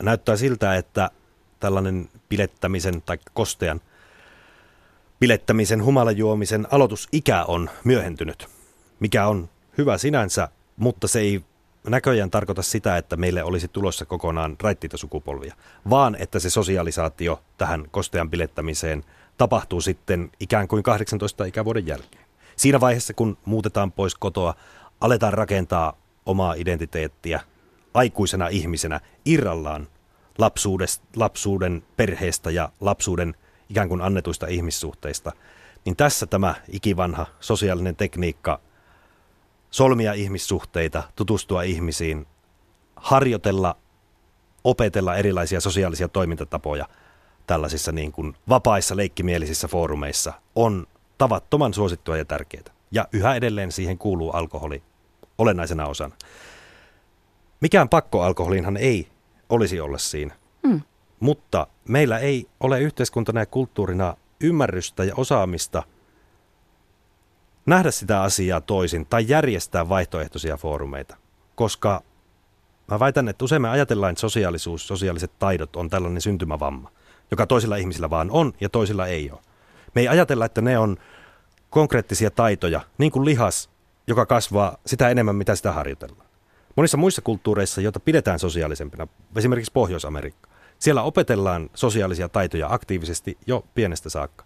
näyttää 0.02 0.36
siltä, 0.36 0.76
että 0.76 1.10
tällainen 1.60 2.08
pilettämisen 2.28 3.02
tai 3.02 3.18
kostean 3.34 3.80
pilettämisen, 5.20 5.84
humalajuomisen 5.84 6.66
aloitusikä 6.70 7.44
on 7.44 7.70
myöhentynyt, 7.84 8.48
mikä 9.00 9.26
on 9.26 9.48
hyvä 9.78 9.98
sinänsä, 9.98 10.48
mutta 10.76 11.08
se 11.08 11.20
ei 11.20 11.44
näköjään 11.88 12.30
tarkoita 12.30 12.62
sitä, 12.62 12.96
että 12.96 13.16
meille 13.16 13.44
olisi 13.44 13.68
tulossa 13.68 14.04
kokonaan 14.04 14.56
raittiita 14.60 14.96
sukupolvia, 14.96 15.54
vaan 15.90 16.16
että 16.18 16.38
se 16.38 16.50
sosialisaatio 16.50 17.42
tähän 17.58 17.84
kostean 17.90 18.30
pilettämiseen 18.30 19.04
tapahtuu 19.38 19.80
sitten 19.80 20.30
ikään 20.40 20.68
kuin 20.68 20.82
18 20.82 21.44
ikävuoden 21.44 21.86
jälkeen. 21.86 22.24
Siinä 22.56 22.80
vaiheessa, 22.80 23.14
kun 23.14 23.36
muutetaan 23.44 23.92
pois 23.92 24.14
kotoa, 24.14 24.54
aletaan 25.00 25.32
rakentaa 25.32 25.96
omaa 26.26 26.54
identiteettiä 26.54 27.40
aikuisena 27.94 28.48
ihmisenä 28.48 29.00
irrallaan 29.24 29.88
lapsuuden 31.16 31.82
perheestä 31.96 32.50
ja 32.50 32.72
lapsuuden 32.80 33.34
ikään 33.70 33.88
kuin 33.88 34.00
annetuista 34.00 34.46
ihmissuhteista, 34.46 35.32
niin 35.84 35.96
tässä 35.96 36.26
tämä 36.26 36.54
ikivanha 36.68 37.26
sosiaalinen 37.40 37.96
tekniikka 37.96 38.60
solmia 39.74 40.12
ihmissuhteita, 40.12 41.02
tutustua 41.16 41.62
ihmisiin, 41.62 42.26
harjoitella, 42.96 43.76
opetella 44.64 45.16
erilaisia 45.16 45.60
sosiaalisia 45.60 46.08
toimintatapoja 46.08 46.88
tällaisissa 47.46 47.92
niin 47.92 48.12
kuin 48.12 48.36
vapaissa 48.48 48.96
leikkimielisissä 48.96 49.68
foorumeissa 49.68 50.32
on 50.54 50.86
tavattoman 51.18 51.74
suosittua 51.74 52.16
ja 52.16 52.24
tärkeää. 52.24 52.64
Ja 52.90 53.08
yhä 53.12 53.34
edelleen 53.34 53.72
siihen 53.72 53.98
kuuluu 53.98 54.30
alkoholi 54.30 54.82
olennaisena 55.38 55.86
osana. 55.86 56.16
Mikään 57.60 57.88
pakko 57.88 58.22
alkoholiinhan 58.22 58.76
ei 58.76 59.08
olisi 59.48 59.80
olla 59.80 59.98
siinä. 59.98 60.34
Mm. 60.62 60.80
Mutta 61.20 61.66
meillä 61.88 62.18
ei 62.18 62.46
ole 62.60 62.80
yhteiskuntana 62.80 63.40
ja 63.40 63.46
kulttuurina 63.46 64.16
ymmärrystä 64.40 65.04
ja 65.04 65.14
osaamista 65.16 65.82
nähdä 67.66 67.90
sitä 67.90 68.22
asiaa 68.22 68.60
toisin 68.60 69.06
tai 69.06 69.24
järjestää 69.28 69.88
vaihtoehtoisia 69.88 70.56
foorumeita. 70.56 71.16
Koska 71.54 72.02
mä 72.90 72.98
väitän, 73.00 73.28
että 73.28 73.44
usein 73.44 73.62
me 73.62 73.68
ajatellaan, 73.68 74.10
että 74.10 74.20
sosiaalisuus, 74.20 74.88
sosiaaliset 74.88 75.32
taidot 75.38 75.76
on 75.76 75.90
tällainen 75.90 76.22
syntymävamma, 76.22 76.90
joka 77.30 77.46
toisilla 77.46 77.76
ihmisillä 77.76 78.10
vaan 78.10 78.30
on 78.30 78.52
ja 78.60 78.68
toisilla 78.68 79.06
ei 79.06 79.30
ole. 79.30 79.40
Me 79.94 80.00
ei 80.00 80.08
ajatella, 80.08 80.44
että 80.44 80.60
ne 80.60 80.78
on 80.78 80.96
konkreettisia 81.70 82.30
taitoja, 82.30 82.80
niin 82.98 83.12
kuin 83.12 83.24
lihas, 83.24 83.70
joka 84.06 84.26
kasvaa 84.26 84.76
sitä 84.86 85.08
enemmän, 85.08 85.36
mitä 85.36 85.56
sitä 85.56 85.72
harjoitellaan. 85.72 86.26
Monissa 86.76 86.96
muissa 86.96 87.22
kulttuureissa, 87.22 87.80
joita 87.80 88.00
pidetään 88.00 88.38
sosiaalisempina, 88.38 89.08
esimerkiksi 89.36 89.72
Pohjois-Amerikka, 89.72 90.48
siellä 90.78 91.02
opetellaan 91.02 91.70
sosiaalisia 91.74 92.28
taitoja 92.28 92.68
aktiivisesti 92.70 93.38
jo 93.46 93.64
pienestä 93.74 94.10
saakka. 94.10 94.44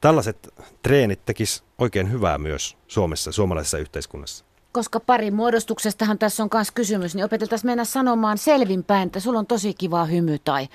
Tällaiset 0.00 0.48
treenit 0.82 1.24
tekis 1.24 1.64
oikein 1.78 2.12
hyvää 2.12 2.38
myös 2.38 2.76
Suomessa, 2.86 3.32
suomalaisessa 3.32 3.78
yhteiskunnassa. 3.78 4.44
Koska 4.72 5.00
pari 5.00 5.30
muodostuksestahan 5.30 6.18
tässä 6.18 6.42
on 6.42 6.48
myös 6.54 6.70
kysymys, 6.70 7.14
niin 7.14 7.24
opeteltaisiin 7.24 7.68
mennä 7.68 7.84
sanomaan 7.84 8.38
selvinpäin, 8.38 9.06
että 9.06 9.20
sulla 9.20 9.38
on 9.38 9.46
tosi 9.46 9.74
kiva 9.74 10.04
hymy 10.04 10.38
tai 10.38 10.68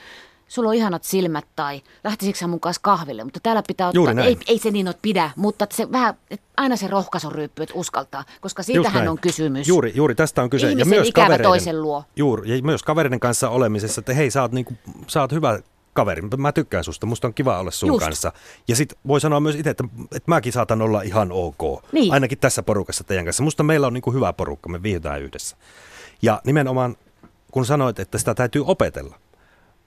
sulla 0.48 0.70
on 0.70 0.76
ihanat 0.76 1.04
silmät 1.04 1.46
tai 1.56 1.82
lähtisikö 2.04 2.40
sä 2.40 2.48
mun 2.48 2.60
kanssa 2.60 2.82
kahville, 2.82 3.24
mutta 3.24 3.40
täällä 3.44 3.64
pitää 3.68 3.88
ottaa, 3.88 4.24
ei, 4.24 4.38
ei 4.48 4.58
se 4.60 4.72
niin 4.72 4.88
ole 4.88 4.96
pidä, 5.02 5.32
mutta 5.36 5.68
se 5.72 5.92
vähän, 5.92 6.14
aina 6.58 6.76
se 6.76 6.88
rohkaisuryyppy, 6.88 7.64
että 7.64 7.76
uskaltaa, 7.76 8.24
koska 8.42 8.64
siitähän 8.64 9.08
on 9.08 9.18
kysymys. 9.18 9.68
Juuri, 9.68 9.92
juuri 9.96 10.16
tästä 10.16 10.44
on 10.44 10.50
kyse. 10.50 10.70
Ihmisen 10.70 10.92
ja 10.92 10.96
myös 10.96 11.12
kavereiden, 11.12 11.44
toisen 11.44 11.82
luo. 11.82 12.04
Juuri, 12.16 12.58
ja 12.58 12.64
myös 12.64 12.84
kavereiden 12.84 13.20
kanssa 13.20 13.50
olemisessa, 13.50 14.02
että 14.02 14.14
hei, 14.14 14.32
sä 14.32 14.42
oot, 14.42 14.52
niinku, 14.52 14.74
sä 15.08 15.22
oot 15.22 15.32
hyvä 15.32 15.60
kaveri, 15.94 16.22
mä 16.38 16.52
tykkään 16.52 16.84
susta, 16.84 17.06
musta 17.06 17.28
on 17.28 17.34
kiva 17.34 17.60
olla 17.60 17.72
sun 17.72 17.88
Just. 17.88 18.06
kanssa. 18.06 18.32
Ja 18.68 18.76
sit 18.76 18.94
voi 19.08 19.22
sanoa 19.22 19.40
myös 19.40 19.56
itse, 19.56 19.70
että, 19.70 19.84
että 20.04 20.32
mäkin 20.32 20.54
saatan 20.54 20.82
olla 20.82 21.02
ihan 21.02 21.32
ok. 21.32 21.84
Niin. 21.92 22.14
Ainakin 22.14 22.38
tässä 22.38 22.64
porukassa 22.64 23.04
teidän 23.04 23.26
kanssa. 23.26 23.44
Musta 23.44 23.64
meillä 23.64 23.88
on 23.88 23.94
niin 23.94 24.02
kuin 24.02 24.16
hyvä 24.16 24.34
porukka, 24.34 24.70
me 24.70 24.84
viihdytään 24.84 25.22
yhdessä. 25.22 25.58
Ja 26.22 26.42
nimenomaan, 26.46 26.96
kun 27.52 27.66
sanoit, 27.66 28.00
että 28.00 28.18
sitä 28.18 28.36
täytyy 28.36 28.64
opetella. 28.68 29.16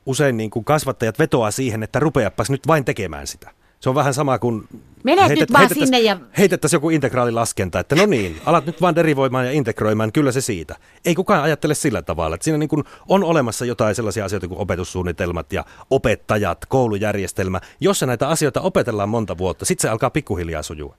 Usein 0.07 0.37
niin 0.37 0.51
kuin 0.51 0.65
kasvattajat 0.65 1.19
vetoaa 1.19 1.51
siihen, 1.51 1.83
että 1.83 2.01
rupeapas 2.01 2.51
nyt 2.51 2.67
vain 2.67 2.85
tekemään 2.85 3.27
sitä. 3.27 3.51
Se 3.87 3.91
on 3.91 3.95
vähän 3.95 4.15
sama 4.15 4.39
kuin... 4.39 4.69
Menet 5.05 5.39
nyt 5.39 5.53
vaan 5.53 5.69
sinne 5.69 6.01
ja- 6.01 6.19
Heitettäisiin 6.39 6.77
joku 6.77 6.91
integraalilaskenta, 6.91 7.81
että 7.81 7.97
no 7.97 8.07
niin, 8.07 8.41
alat 8.47 8.67
nyt 8.67 8.81
vaan 8.81 8.95
derivoimaan 8.95 9.47
ja 9.47 9.53
integroimaan, 9.53 10.13
kyllä 10.13 10.33
se 10.33 10.41
siitä. 10.41 10.77
Ei 11.05 11.15
kukaan 11.15 11.43
ajattele 11.43 11.75
sillä 11.75 12.03
tavalla, 12.03 12.35
että 12.35 12.45
siinä 12.45 12.59
niin 12.59 12.69
kuin 12.69 12.85
on 13.09 13.25
olemassa 13.25 13.65
jotain 13.65 13.95
sellaisia 13.95 14.25
asioita 14.25 14.49
kuin 14.49 14.61
opetussuunnitelmat 14.61 15.53
ja 15.53 15.65
opettajat, 15.91 16.67
koulujärjestelmä. 16.69 17.61
Jos 17.81 18.03
näitä 18.03 18.29
asioita 18.29 18.61
opetellaan 18.61 19.09
monta 19.09 19.39
vuotta, 19.39 19.65
sitten 19.65 19.83
se 19.83 19.89
alkaa 19.89 20.11
pikkuhiljaa 20.11 20.63
sujua. 20.63 20.97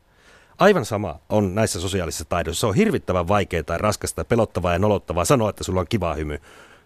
Aivan 0.59 0.85
sama 0.85 1.19
on 1.29 1.55
näissä 1.55 1.79
sosiaalisissa 1.79 2.25
taidoissa. 2.25 2.59
Se 2.59 2.67
on 2.67 2.75
hirvittävän 2.75 3.27
vaikeaa 3.27 3.63
tai 3.63 3.77
raskasta, 3.77 4.25
pelottavaa 4.25 4.73
ja 4.73 4.79
nolottavaa 4.79 5.25
sanoa, 5.25 5.49
että 5.49 5.63
sulla 5.63 5.79
on 5.79 5.87
kiva 5.89 6.13
hymy. 6.13 6.39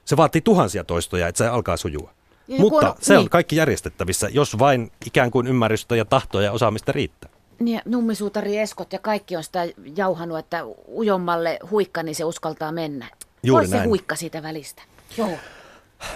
Se 0.06 0.18
vaatii 0.18 0.42
tuhansia 0.42 0.84
toistoja, 0.84 1.28
että 1.28 1.38
se 1.38 1.48
alkaa 1.48 1.78
sujua. 1.78 2.12
Ja 2.48 2.60
Mutta 2.60 2.90
on- 2.90 2.96
se 3.02 3.14
on 3.14 3.20
niin. 3.20 3.30
kaikki 3.30 3.56
järjestettävissä, 3.56 4.30
jos 4.32 4.60
vain 4.60 4.92
ikään 5.06 5.32
kuin 5.32 5.48
ymmärrystä 5.48 5.96
ja 5.96 6.06
tahtoa 6.06 6.42
ja 6.42 6.52
osaamista 6.52 6.92
riittää. 6.92 7.30
Niin, 7.60 7.82
nummisuutari 7.86 8.58
Eskot 8.58 8.94
ja 8.94 9.00
kaikki 9.00 9.36
on 9.36 9.44
sitä 9.44 9.60
jauhanut, 9.96 10.38
että 10.40 10.64
ujommalle 10.88 11.60
huikka, 11.72 12.04
niin 12.04 12.16
se 12.16 12.24
uskaltaa 12.26 12.72
mennä. 12.72 13.08
Juuri 13.44 13.62
Pois 13.62 13.70
se 13.70 13.76
näin. 13.78 13.90
huikka 13.90 14.16
siitä 14.16 14.44
välistä. 14.44 14.82
Joo. 15.18 15.30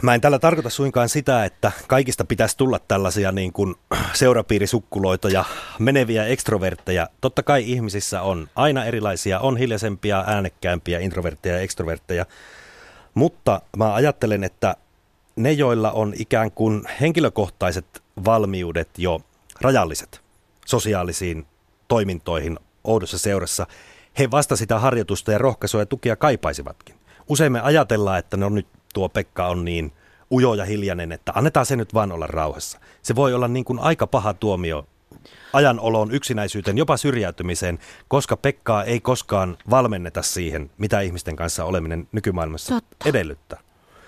Mä 0.02 0.14
en 0.16 0.22
tällä 0.22 0.40
tarkoita 0.40 0.70
suinkaan 0.70 1.10
sitä, 1.10 1.46
että 1.46 1.72
kaikista 1.88 2.26
pitäisi 2.26 2.58
tulla 2.58 2.80
tällaisia 2.88 3.32
niin 3.32 3.54
kuin 3.54 3.76
seurapiirisukkuloita 4.14 5.30
ja 5.30 5.46
meneviä 5.80 6.26
ekstrovertteja. 6.26 7.10
Totta 7.22 7.44
kai 7.44 7.72
ihmisissä 7.72 8.22
on 8.22 8.50
aina 8.56 8.86
erilaisia, 8.86 9.40
on 9.40 9.58
hiljaisempia, 9.58 10.24
äänekkäämpiä, 10.28 11.00
introvertteja 11.00 11.56
ja 11.56 11.62
ekstrovertteja. 11.62 12.26
Mutta 13.14 13.62
mä 13.78 13.94
ajattelen, 13.94 14.44
että 14.44 14.76
ne, 15.36 15.52
joilla 15.52 15.92
on 15.92 16.14
ikään 16.18 16.52
kuin 16.52 16.84
henkilökohtaiset 17.02 18.04
valmiudet 18.26 18.90
jo 18.98 19.22
rajalliset 19.62 20.22
sosiaalisiin 20.66 21.46
toimintoihin 21.88 22.60
oudossa 22.84 23.18
seurassa, 23.18 23.68
he 24.20 24.32
vasta 24.32 24.56
sitä 24.56 24.80
harjoitusta 24.80 25.32
ja 25.32 25.38
rohkaisua 25.38 25.82
ja 25.82 25.86
tukia 25.86 26.16
kaipaisivatkin. 26.16 26.96
Usein 27.30 27.52
me 27.52 27.62
ajatellaan, 27.62 28.20
että 28.20 28.38
no 28.38 28.50
nyt 28.50 28.68
tuo 28.94 29.10
Pekka 29.10 29.48
on 29.48 29.66
niin 29.66 29.94
ujo 30.32 30.54
ja 30.54 30.66
hiljainen, 30.66 31.12
että 31.12 31.32
annetaan 31.36 31.66
se 31.66 31.76
nyt 31.76 31.94
vaan 31.94 32.12
olla 32.12 32.28
rauhassa. 32.28 32.80
Se 33.02 33.16
voi 33.16 33.34
olla 33.34 33.48
niin 33.48 33.66
kuin 33.66 33.80
aika 33.80 34.08
paha 34.08 34.34
tuomio 34.34 34.88
ajanolon, 35.54 36.12
yksinäisyyteen, 36.12 36.78
jopa 36.78 36.98
syrjäytymiseen, 36.98 37.80
koska 38.08 38.38
Pekkaa 38.38 38.84
ei 38.84 39.00
koskaan 39.00 39.58
valmenneta 39.70 40.22
siihen, 40.22 40.72
mitä 40.78 41.02
ihmisten 41.02 41.36
kanssa 41.36 41.66
oleminen 41.66 42.08
nykymaailmassa 42.12 42.74
Totta. 42.76 43.10
edellyttää. 43.10 43.60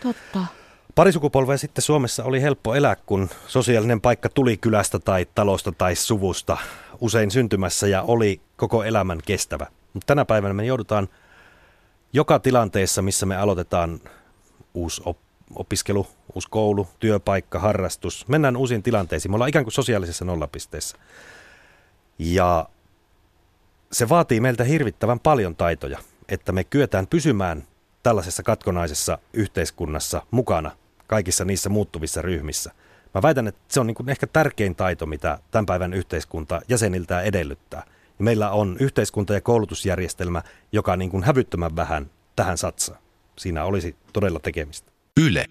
Totta. 0.04 0.57
Pari 0.98 1.12
sukupolvea 1.12 1.58
sitten 1.58 1.82
Suomessa 1.82 2.24
oli 2.24 2.42
helppo 2.42 2.76
elää, 2.76 2.96
kun 2.96 3.30
sosiaalinen 3.48 4.02
paikka 4.02 4.30
tuli 4.30 4.58
kylästä 4.58 5.00
tai 5.00 5.28
talosta 5.36 5.72
tai 5.72 5.96
suvusta 5.96 6.58
usein 7.02 7.32
syntymässä 7.32 7.88
ja 7.88 8.02
oli 8.02 8.42
koko 8.56 8.84
elämän 8.84 9.20
kestävä. 9.26 9.68
Mutta 9.94 10.06
tänä 10.06 10.26
päivänä 10.26 10.54
me 10.54 10.66
joudutaan 10.66 11.08
joka 12.14 12.40
tilanteessa, 12.40 13.02
missä 13.02 13.26
me 13.26 13.38
aloitetaan 13.38 14.00
uusi 14.74 15.02
op- 15.06 15.18
opiskelu, 15.56 16.08
uusi 16.36 16.48
koulu, 16.50 16.88
työpaikka, 17.00 17.60
harrastus, 17.60 18.28
mennään 18.28 18.58
uusiin 18.58 18.84
tilanteisiin. 18.84 19.32
Me 19.32 19.36
ollaan 19.36 19.50
ikään 19.50 19.66
kuin 19.66 19.74
sosiaalisessa 19.74 20.26
nollapisteessä. 20.26 20.98
Ja 22.20 22.70
se 23.92 24.10
vaatii 24.10 24.40
meiltä 24.40 24.64
hirvittävän 24.64 25.20
paljon 25.20 25.56
taitoja, 25.56 26.00
että 26.30 26.52
me 26.52 26.64
kyetään 26.64 27.08
pysymään 27.08 27.64
tällaisessa 28.04 28.44
katkonaisessa 28.44 29.18
yhteiskunnassa 29.34 30.22
mukana 30.32 30.72
kaikissa 31.08 31.46
niissä 31.46 31.70
muuttuvissa 31.70 32.22
ryhmissä. 32.22 32.72
Mä 33.14 33.22
väitän, 33.22 33.48
että 33.48 33.62
se 33.68 33.80
on 33.80 33.88
niin 33.88 33.96
kuin 33.96 34.10
ehkä 34.10 34.28
tärkein 34.28 34.76
taito, 34.76 35.06
mitä 35.06 35.40
tämän 35.52 35.66
päivän 35.66 35.94
yhteiskunta 35.94 36.62
jäseniltään 36.70 37.26
edellyttää. 37.26 37.84
Ja 38.20 38.26
meillä 38.26 38.52
on 38.52 38.78
yhteiskunta- 38.80 39.34
ja 39.34 39.42
koulutusjärjestelmä, 39.42 40.42
joka 40.72 40.96
niin 40.96 41.12
kuin 41.12 41.24
hävyttömän 41.24 41.76
vähän 41.76 42.10
tähän 42.36 42.58
satsaa. 42.58 42.98
Siinä 43.36 43.64
olisi 43.64 43.96
todella 44.14 44.40
tekemistä. 44.40 44.92
Yle. 45.22 45.46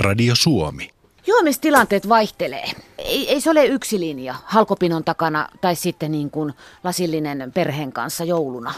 Radio 0.00 0.34
Suomi. 0.36 0.90
Juomistilanteet 1.26 2.08
vaihtelee. 2.08 2.70
Ei, 2.98 3.30
ei 3.30 3.40
se 3.40 3.50
ole 3.50 3.66
yksi 3.66 4.00
linja 4.00 4.34
halkopinon 4.44 5.04
takana 5.04 5.48
tai 5.60 5.76
sitten 5.76 6.12
niin 6.12 6.30
kuin 6.30 6.52
lasillinen 6.84 7.52
perheen 7.54 7.92
kanssa 7.92 8.24
jouluna. 8.24 8.74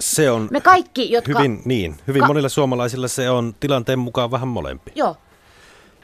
Se 0.00 0.30
on 0.30 0.48
Me 0.50 0.60
kaikki, 0.60 1.12
jotka... 1.12 1.38
hyvin, 1.38 1.62
niin, 1.64 1.96
hyvin 2.06 2.20
Ka- 2.20 2.26
monilla 2.26 2.48
suomalaisilla 2.48 3.08
se 3.08 3.30
on 3.30 3.54
tilanteen 3.60 3.98
mukaan 3.98 4.30
vähän 4.30 4.48
molempi. 4.48 4.92
Joo, 4.94 5.16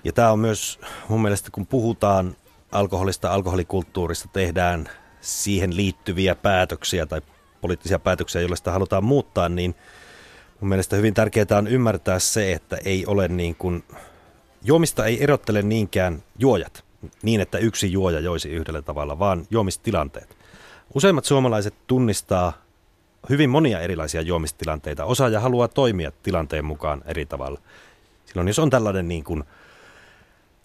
Ja 0.07 0.12
tämä 0.12 0.33
on 0.33 0.38
myös 0.38 0.81
mun 1.09 1.23
mielestä, 1.23 1.51
kun 1.51 1.66
puhutaan 1.66 2.37
alkoholista, 2.73 3.33
alkoholikulttuurista, 3.33 4.29
tehdään 4.33 4.88
siihen 5.21 5.77
liittyviä 5.77 6.35
päätöksiä 6.35 7.07
tai 7.07 7.21
poliittisia 7.61 7.99
päätöksiä, 7.99 8.40
joilla 8.40 8.57
sitä 8.57 8.73
halutaan 8.73 9.05
muuttaa, 9.05 9.49
niin 9.49 9.75
mun 10.61 10.69
mielestä 10.69 10.97
hyvin 10.97 11.14
tärkeää 11.14 11.59
on 11.59 11.66
ymmärtää 11.66 12.19
se, 12.19 12.53
että 12.53 12.79
ei 12.85 13.07
ole 13.07 13.29
niin 13.29 13.55
kuin, 13.55 13.85
juomista 14.64 15.07
ei 15.07 15.23
erottele 15.23 15.62
niinkään 15.62 16.23
juojat 16.38 16.85
niin, 17.23 17.40
että 17.40 17.59
yksi 17.59 17.92
juoja 17.92 18.21
joisi 18.21 18.49
yhdellä 18.49 18.83
tavalla, 18.83 19.19
vaan 19.19 19.47
juomistilanteet. 19.51 20.37
Useimmat 20.95 21.25
suomalaiset 21.25 21.75
tunnistaa 21.87 22.53
hyvin 23.29 23.51
monia 23.51 23.81
erilaisia 23.81 24.23
juomistilanteita. 24.23 25.05
Osaaja 25.05 25.40
haluaa 25.40 25.69
toimia 25.69 26.12
tilanteen 26.23 26.64
mukaan 26.64 27.03
eri 27.07 27.27
tavalla. 27.27 27.61
Silloin 28.27 28.49
jos 28.49 28.59
on 28.59 28.71
tällainen 28.71 29.09
niin 29.09 29.25
kuin 29.25 29.45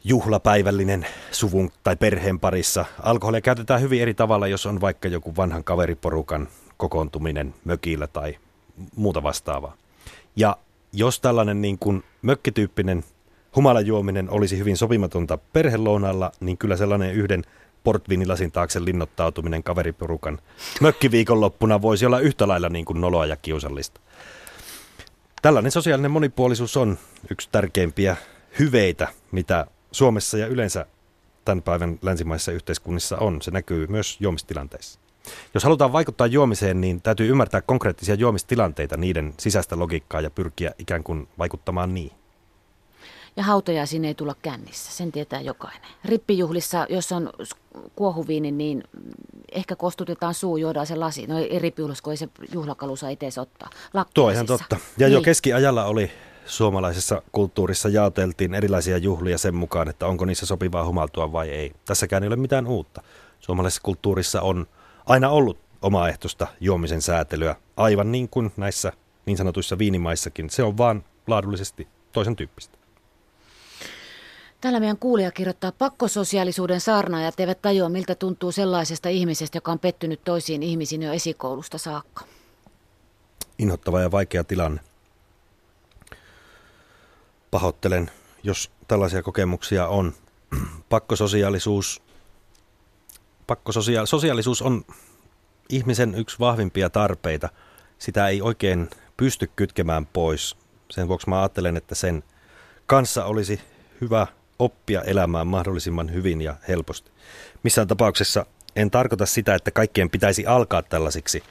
juhlapäivällinen 0.03 1.07
suvun 1.31 1.71
tai 1.83 1.95
perheen 1.95 2.39
parissa. 2.39 2.85
Alkoholia 3.03 3.41
käytetään 3.41 3.81
hyvin 3.81 4.01
eri 4.01 4.13
tavalla, 4.13 4.47
jos 4.47 4.65
on 4.65 4.81
vaikka 4.81 5.07
joku 5.07 5.35
vanhan 5.35 5.63
kaveriporukan 5.63 6.47
kokoontuminen 6.77 7.53
mökillä 7.65 8.07
tai 8.07 8.37
muuta 8.95 9.23
vastaavaa. 9.23 9.75
Ja 10.35 10.57
jos 10.93 11.19
tällainen 11.19 11.61
niin 11.61 11.77
kuin 11.79 12.03
mökkityyppinen 12.21 13.03
humalajuominen 13.55 14.29
olisi 14.29 14.57
hyvin 14.57 14.77
sopimatonta 14.77 15.37
perhelounalla, 15.37 16.31
niin 16.39 16.57
kyllä 16.57 16.77
sellainen 16.77 17.13
yhden 17.13 17.43
portviinilasin 17.83 18.51
taakse 18.51 18.85
linnoittautuminen 18.85 19.63
kaveriporukan 19.63 20.39
mökkiviikonloppuna 20.81 21.81
voisi 21.81 22.05
olla 22.05 22.19
yhtä 22.19 22.47
lailla 22.47 22.69
niin 22.69 22.85
kuin 22.85 23.01
noloa 23.01 23.25
ja 23.25 23.35
kiusallista. 23.35 24.01
Tällainen 25.41 25.71
sosiaalinen 25.71 26.11
monipuolisuus 26.11 26.77
on 26.77 26.97
yksi 27.31 27.49
tärkeimpiä 27.51 28.15
hyveitä, 28.59 29.07
mitä 29.31 29.67
Suomessa 29.91 30.37
ja 30.37 30.47
yleensä 30.47 30.85
tämän 31.45 31.61
päivän 31.61 31.99
länsimaisissa 32.01 32.51
yhteiskunnissa 32.51 33.17
on. 33.17 33.41
Se 33.41 33.51
näkyy 33.51 33.87
myös 33.87 34.17
juomistilanteissa. 34.19 34.99
Jos 35.53 35.63
halutaan 35.63 35.93
vaikuttaa 35.93 36.27
juomiseen, 36.27 36.81
niin 36.81 37.01
täytyy 37.01 37.27
ymmärtää 37.29 37.61
konkreettisia 37.61 38.15
juomistilanteita, 38.15 38.97
niiden 38.97 39.33
sisäistä 39.39 39.79
logiikkaa 39.79 40.21
ja 40.21 40.29
pyrkiä 40.29 40.71
ikään 40.79 41.03
kuin 41.03 41.27
vaikuttamaan 41.37 41.93
niihin. 41.93 42.17
ja 43.35 43.43
hautajaisiin 43.43 44.05
ei 44.05 44.15
tulla 44.15 44.35
kännissä, 44.41 44.91
sen 44.91 45.11
tietää 45.11 45.41
jokainen. 45.41 45.89
Rippijuhlissa, 46.05 46.85
jos 46.89 47.11
on 47.11 47.29
kuohuviini, 47.95 48.51
niin 48.51 48.83
ehkä 49.51 49.75
kostutetaan 49.75 50.33
suu, 50.33 50.57
juodaan 50.57 50.87
se 50.87 50.95
lasi. 50.95 51.27
No 51.27 51.37
ei 51.37 51.59
rippijuhlissa, 51.59 52.03
kun 52.03 52.13
ei 52.13 52.17
se 52.17 52.29
juhlakalu 52.53 52.95
saa 52.95 53.09
itse 53.09 53.41
ottaa. 53.41 53.69
Tuo 54.13 54.29
ihan 54.29 54.45
totta. 54.45 54.77
Ja 54.97 55.07
jo 55.07 55.17
Niin. 55.17 55.23
keskiajalla 55.25 55.85
oli 55.85 56.11
suomalaisessa 56.45 57.21
kulttuurissa 57.31 57.89
jaoteltiin 57.89 58.53
erilaisia 58.53 58.97
juhlia 58.97 59.37
sen 59.37 59.55
mukaan, 59.55 59.89
että 59.89 60.07
onko 60.07 60.25
niissä 60.25 60.45
sopivaa 60.45 60.85
humaltua 60.85 61.31
vai 61.31 61.49
ei. 61.49 61.71
Tässäkään 61.85 62.23
ei 62.23 62.27
ole 62.27 62.35
mitään 62.35 62.67
uutta. 62.67 63.01
Suomalaisessa 63.39 63.81
kulttuurissa 63.81 64.41
on 64.41 64.67
aina 65.05 65.29
ollut 65.29 65.59
omaehtoista 65.81 66.47
juomisen 66.59 67.01
säätelyä, 67.01 67.55
aivan 67.77 68.11
niin 68.11 68.29
kuin 68.29 68.51
näissä 68.57 68.93
niin 69.25 69.37
sanotuissa 69.37 69.77
viinimaissakin. 69.77 70.49
Se 70.49 70.63
on 70.63 70.77
vaan 70.77 71.03
laadullisesti 71.27 71.87
toisen 72.11 72.35
tyyppistä. 72.35 72.77
Täällä 74.61 74.79
meidän 74.79 74.97
kuulija 74.97 75.31
kirjoittaa, 75.31 75.71
pakkososiaalisuuden 75.71 76.81
saarnaajat 76.81 77.39
eivät 77.39 77.61
tajua, 77.61 77.89
miltä 77.89 78.15
tuntuu 78.15 78.51
sellaisesta 78.51 79.09
ihmisestä, 79.09 79.57
joka 79.57 79.71
on 79.71 79.79
pettynyt 79.79 80.23
toisiin 80.23 80.63
ihmisiin 80.63 81.01
jo 81.01 81.13
esikoulusta 81.13 81.77
saakka. 81.77 82.25
Inhottava 83.59 84.01
ja 84.01 84.11
vaikea 84.11 84.43
tilanne. 84.43 84.81
Pahoittelen, 87.51 88.11
jos 88.43 88.71
tällaisia 88.87 89.23
kokemuksia 89.23 89.87
on. 89.87 90.13
Pakkososiaalisuus, 90.89 92.01
pakkososia- 93.47 94.05
sosiaalisuus 94.05 94.61
on 94.61 94.85
ihmisen 95.69 96.15
yksi 96.15 96.39
vahvimpia 96.39 96.89
tarpeita. 96.89 97.49
Sitä 97.99 98.27
ei 98.27 98.41
oikein 98.41 98.89
pysty 99.17 99.51
kytkemään 99.55 100.05
pois. 100.05 100.57
Sen 100.91 101.07
vuoksi 101.07 101.29
mä 101.29 101.39
ajattelen, 101.39 101.77
että 101.77 101.95
sen 101.95 102.23
kanssa 102.85 103.25
olisi 103.25 103.61
hyvä 104.01 104.27
oppia 104.59 105.01
elämään 105.01 105.47
mahdollisimman 105.47 106.13
hyvin 106.13 106.41
ja 106.41 106.55
helposti. 106.67 107.11
Missään 107.63 107.87
tapauksessa 107.87 108.45
en 108.75 108.91
tarkoita 108.91 109.25
sitä, 109.25 109.55
että 109.55 109.71
kaikkien 109.71 110.09
pitäisi 110.09 110.45
alkaa 110.45 110.81
tällaisiksi, 110.81 111.43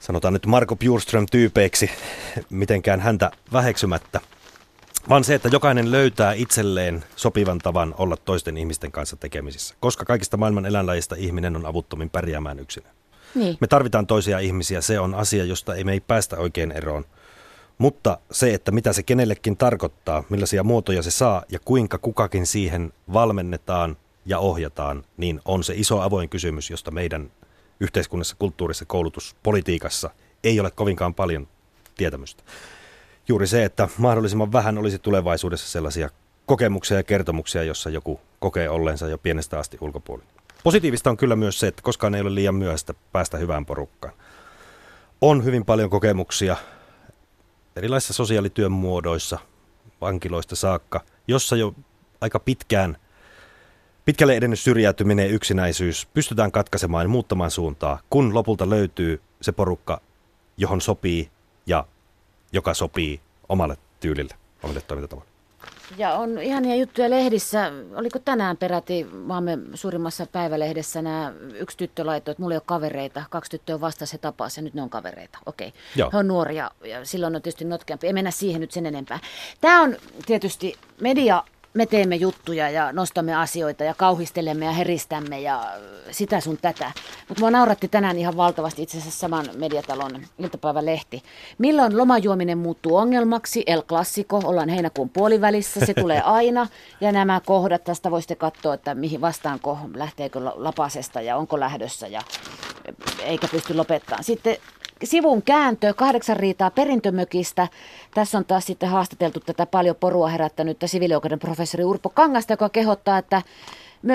sanotaan 0.00 0.34
nyt 0.34 0.46
Marko 0.46 0.76
Bjurström-tyypeiksi, 0.76 1.90
mitenkään 2.50 3.00
häntä 3.00 3.30
väheksymättä, 3.52 4.20
vaan 5.08 5.24
se, 5.24 5.34
että 5.34 5.48
jokainen 5.48 5.90
löytää 5.90 6.32
itselleen 6.32 7.04
sopivan 7.16 7.58
tavan 7.58 7.94
olla 7.98 8.16
toisten 8.16 8.56
ihmisten 8.56 8.92
kanssa 8.92 9.16
tekemisissä, 9.16 9.74
koska 9.80 10.04
kaikista 10.04 10.36
maailman 10.36 10.66
eläinlajista 10.66 11.16
ihminen 11.18 11.56
on 11.56 11.66
avuttomin 11.66 12.10
pärjäämään 12.10 12.58
yksinään. 12.58 12.94
Niin. 13.34 13.56
Me 13.60 13.66
tarvitaan 13.66 14.06
toisia 14.06 14.38
ihmisiä, 14.38 14.80
se 14.80 15.00
on 15.00 15.14
asia, 15.14 15.44
josta 15.44 15.74
ei 15.74 15.84
me 15.84 15.92
ei 15.92 16.00
päästä 16.00 16.36
oikein 16.36 16.72
eroon. 16.72 17.04
Mutta 17.78 18.18
se, 18.30 18.54
että 18.54 18.70
mitä 18.70 18.92
se 18.92 19.02
kenellekin 19.02 19.56
tarkoittaa, 19.56 20.24
millaisia 20.28 20.62
muotoja 20.62 21.02
se 21.02 21.10
saa 21.10 21.42
ja 21.48 21.58
kuinka 21.64 21.98
kukakin 21.98 22.46
siihen 22.46 22.92
valmennetaan 23.12 23.96
ja 24.26 24.38
ohjataan, 24.38 25.04
niin 25.16 25.40
on 25.44 25.64
se 25.64 25.74
iso 25.76 26.00
avoin 26.00 26.28
kysymys, 26.28 26.70
josta 26.70 26.90
meidän 26.90 27.30
yhteiskunnassa, 27.80 28.36
kulttuurissa, 28.38 28.84
koulutuspolitiikassa 28.84 30.10
ei 30.44 30.60
ole 30.60 30.70
kovinkaan 30.70 31.14
paljon 31.14 31.48
tietämystä. 31.96 32.42
Juuri 33.28 33.46
se, 33.46 33.64
että 33.64 33.88
mahdollisimman 33.98 34.52
vähän 34.52 34.78
olisi 34.78 34.98
tulevaisuudessa 34.98 35.68
sellaisia 35.68 36.10
kokemuksia 36.46 36.96
ja 36.96 37.02
kertomuksia, 37.02 37.62
jossa 37.62 37.90
joku 37.90 38.20
kokee 38.40 38.68
olleensa 38.68 39.08
jo 39.08 39.18
pienestä 39.18 39.58
asti 39.58 39.78
ulkopuolella. 39.80 40.30
Positiivista 40.64 41.10
on 41.10 41.16
kyllä 41.16 41.36
myös 41.36 41.60
se, 41.60 41.66
että 41.66 41.82
koskaan 41.82 42.14
ei 42.14 42.20
ole 42.20 42.34
liian 42.34 42.54
myöhäistä 42.54 42.94
päästä 43.12 43.38
hyvään 43.38 43.66
porukkaan. 43.66 44.14
On 45.20 45.44
hyvin 45.44 45.64
paljon 45.64 45.90
kokemuksia 45.90 46.56
erilaisissa 47.76 48.12
sosiaalityön 48.14 48.72
muodoissa, 48.72 49.38
vankiloista 50.00 50.56
saakka, 50.56 51.00
jossa 51.28 51.56
jo 51.56 51.74
aika 52.20 52.38
pitkään, 52.38 52.96
pitkälle 54.04 54.36
edennyt 54.36 54.60
syrjäytyminen 54.60 55.26
ja 55.26 55.32
yksinäisyys 55.32 56.06
pystytään 56.14 56.52
katkaisemaan 56.52 57.04
ja 57.04 57.08
muuttamaan 57.08 57.50
suuntaa, 57.50 58.00
kun 58.10 58.34
lopulta 58.34 58.70
löytyy 58.70 59.20
se 59.40 59.52
porukka, 59.52 60.00
johon 60.56 60.80
sopii 60.80 61.30
ja 61.66 61.86
joka 62.52 62.74
sopii 62.74 63.20
omalle 63.48 63.76
tyylille, 64.00 64.34
omalle 64.62 64.80
toimintatavalle. 64.80 65.30
Ja 65.96 66.14
on 66.14 66.38
ihania 66.42 66.76
juttuja 66.76 67.10
lehdissä. 67.10 67.72
Oliko 67.94 68.18
tänään 68.18 68.56
peräti 68.56 69.04
maamme 69.04 69.58
suurimmassa 69.74 70.26
päivälehdessä 70.26 71.02
nämä 71.02 71.32
yksi 71.54 71.76
tyttö 71.76 72.06
laittoi, 72.06 72.32
että 72.32 72.42
mulla 72.42 72.54
ei 72.54 72.56
ole 72.56 72.62
kavereita. 72.66 73.24
Kaksi 73.30 73.50
tyttöä 73.50 73.80
vastasi, 73.80 74.12
he 74.12 74.18
tapasivat 74.18 74.56
ja 74.56 74.62
nyt 74.62 74.74
ne 74.74 74.82
on 74.82 74.90
kavereita. 74.90 75.38
Okei. 75.46 75.72
Joo. 75.96 76.10
He 76.12 76.18
on 76.18 76.28
nuoria 76.28 76.70
ja 76.84 77.04
silloin 77.04 77.36
on 77.36 77.42
tietysti 77.42 77.64
notkeampi. 77.64 78.06
Ei 78.06 78.12
mennä 78.12 78.30
siihen 78.30 78.60
nyt 78.60 78.70
sen 78.70 78.86
enempää. 78.86 79.18
Tämä 79.60 79.82
on 79.82 79.96
tietysti 80.26 80.74
media 81.00 81.44
me 81.74 81.86
teemme 81.86 82.16
juttuja 82.16 82.70
ja 82.70 82.92
nostamme 82.92 83.34
asioita 83.34 83.84
ja 83.84 83.94
kauhistelemme 83.94 84.64
ja 84.64 84.72
heristämme 84.72 85.40
ja 85.40 85.64
sitä 86.10 86.40
sun 86.40 86.58
tätä. 86.62 86.92
Mutta 87.28 87.40
mua 87.40 87.50
nauratti 87.50 87.88
tänään 87.88 88.18
ihan 88.18 88.36
valtavasti 88.36 88.82
itse 88.82 88.98
asiassa 88.98 89.20
saman 89.20 89.46
mediatalon 89.54 90.26
iltapäivälehti. 90.38 91.22
Milloin 91.58 91.98
lomajuominen 91.98 92.58
muuttuu 92.58 92.96
ongelmaksi? 92.96 93.62
El 93.66 93.82
Classico, 93.82 94.40
ollaan 94.44 94.68
heinäkuun 94.68 95.10
puolivälissä, 95.10 95.86
se 95.86 95.94
tulee 95.94 96.20
aina. 96.38 96.66
Ja 97.00 97.12
nämä 97.12 97.40
kohdat, 97.46 97.84
tästä 97.84 98.10
voisitte 98.10 98.34
katsoa, 98.34 98.74
että 98.74 98.94
mihin 98.94 99.20
vastaanko, 99.20 99.78
lähteekö 99.94 100.40
lapasesta 100.54 101.20
ja 101.20 101.36
onko 101.36 101.60
lähdössä 101.60 102.06
ja 102.06 102.22
eikä 103.22 103.48
pysty 103.48 103.74
lopettamaan. 103.74 104.24
Sitten 104.24 104.56
sivun 105.04 105.42
kääntö, 105.42 105.94
kahdeksan 105.94 106.36
riitaa 106.36 106.70
perintömökistä. 106.70 107.68
Tässä 108.14 108.38
on 108.38 108.44
taas 108.44 108.66
sitten 108.66 108.88
haastateltu 108.88 109.40
tätä 109.40 109.66
paljon 109.66 109.96
porua 109.96 110.28
herättänyttä 110.28 110.86
siviilioikeuden 110.86 111.38
professori 111.38 111.84
Urpo 111.84 112.08
Kangasta, 112.08 112.52
joka 112.52 112.68
kehottaa, 112.68 113.18
että 113.18 113.42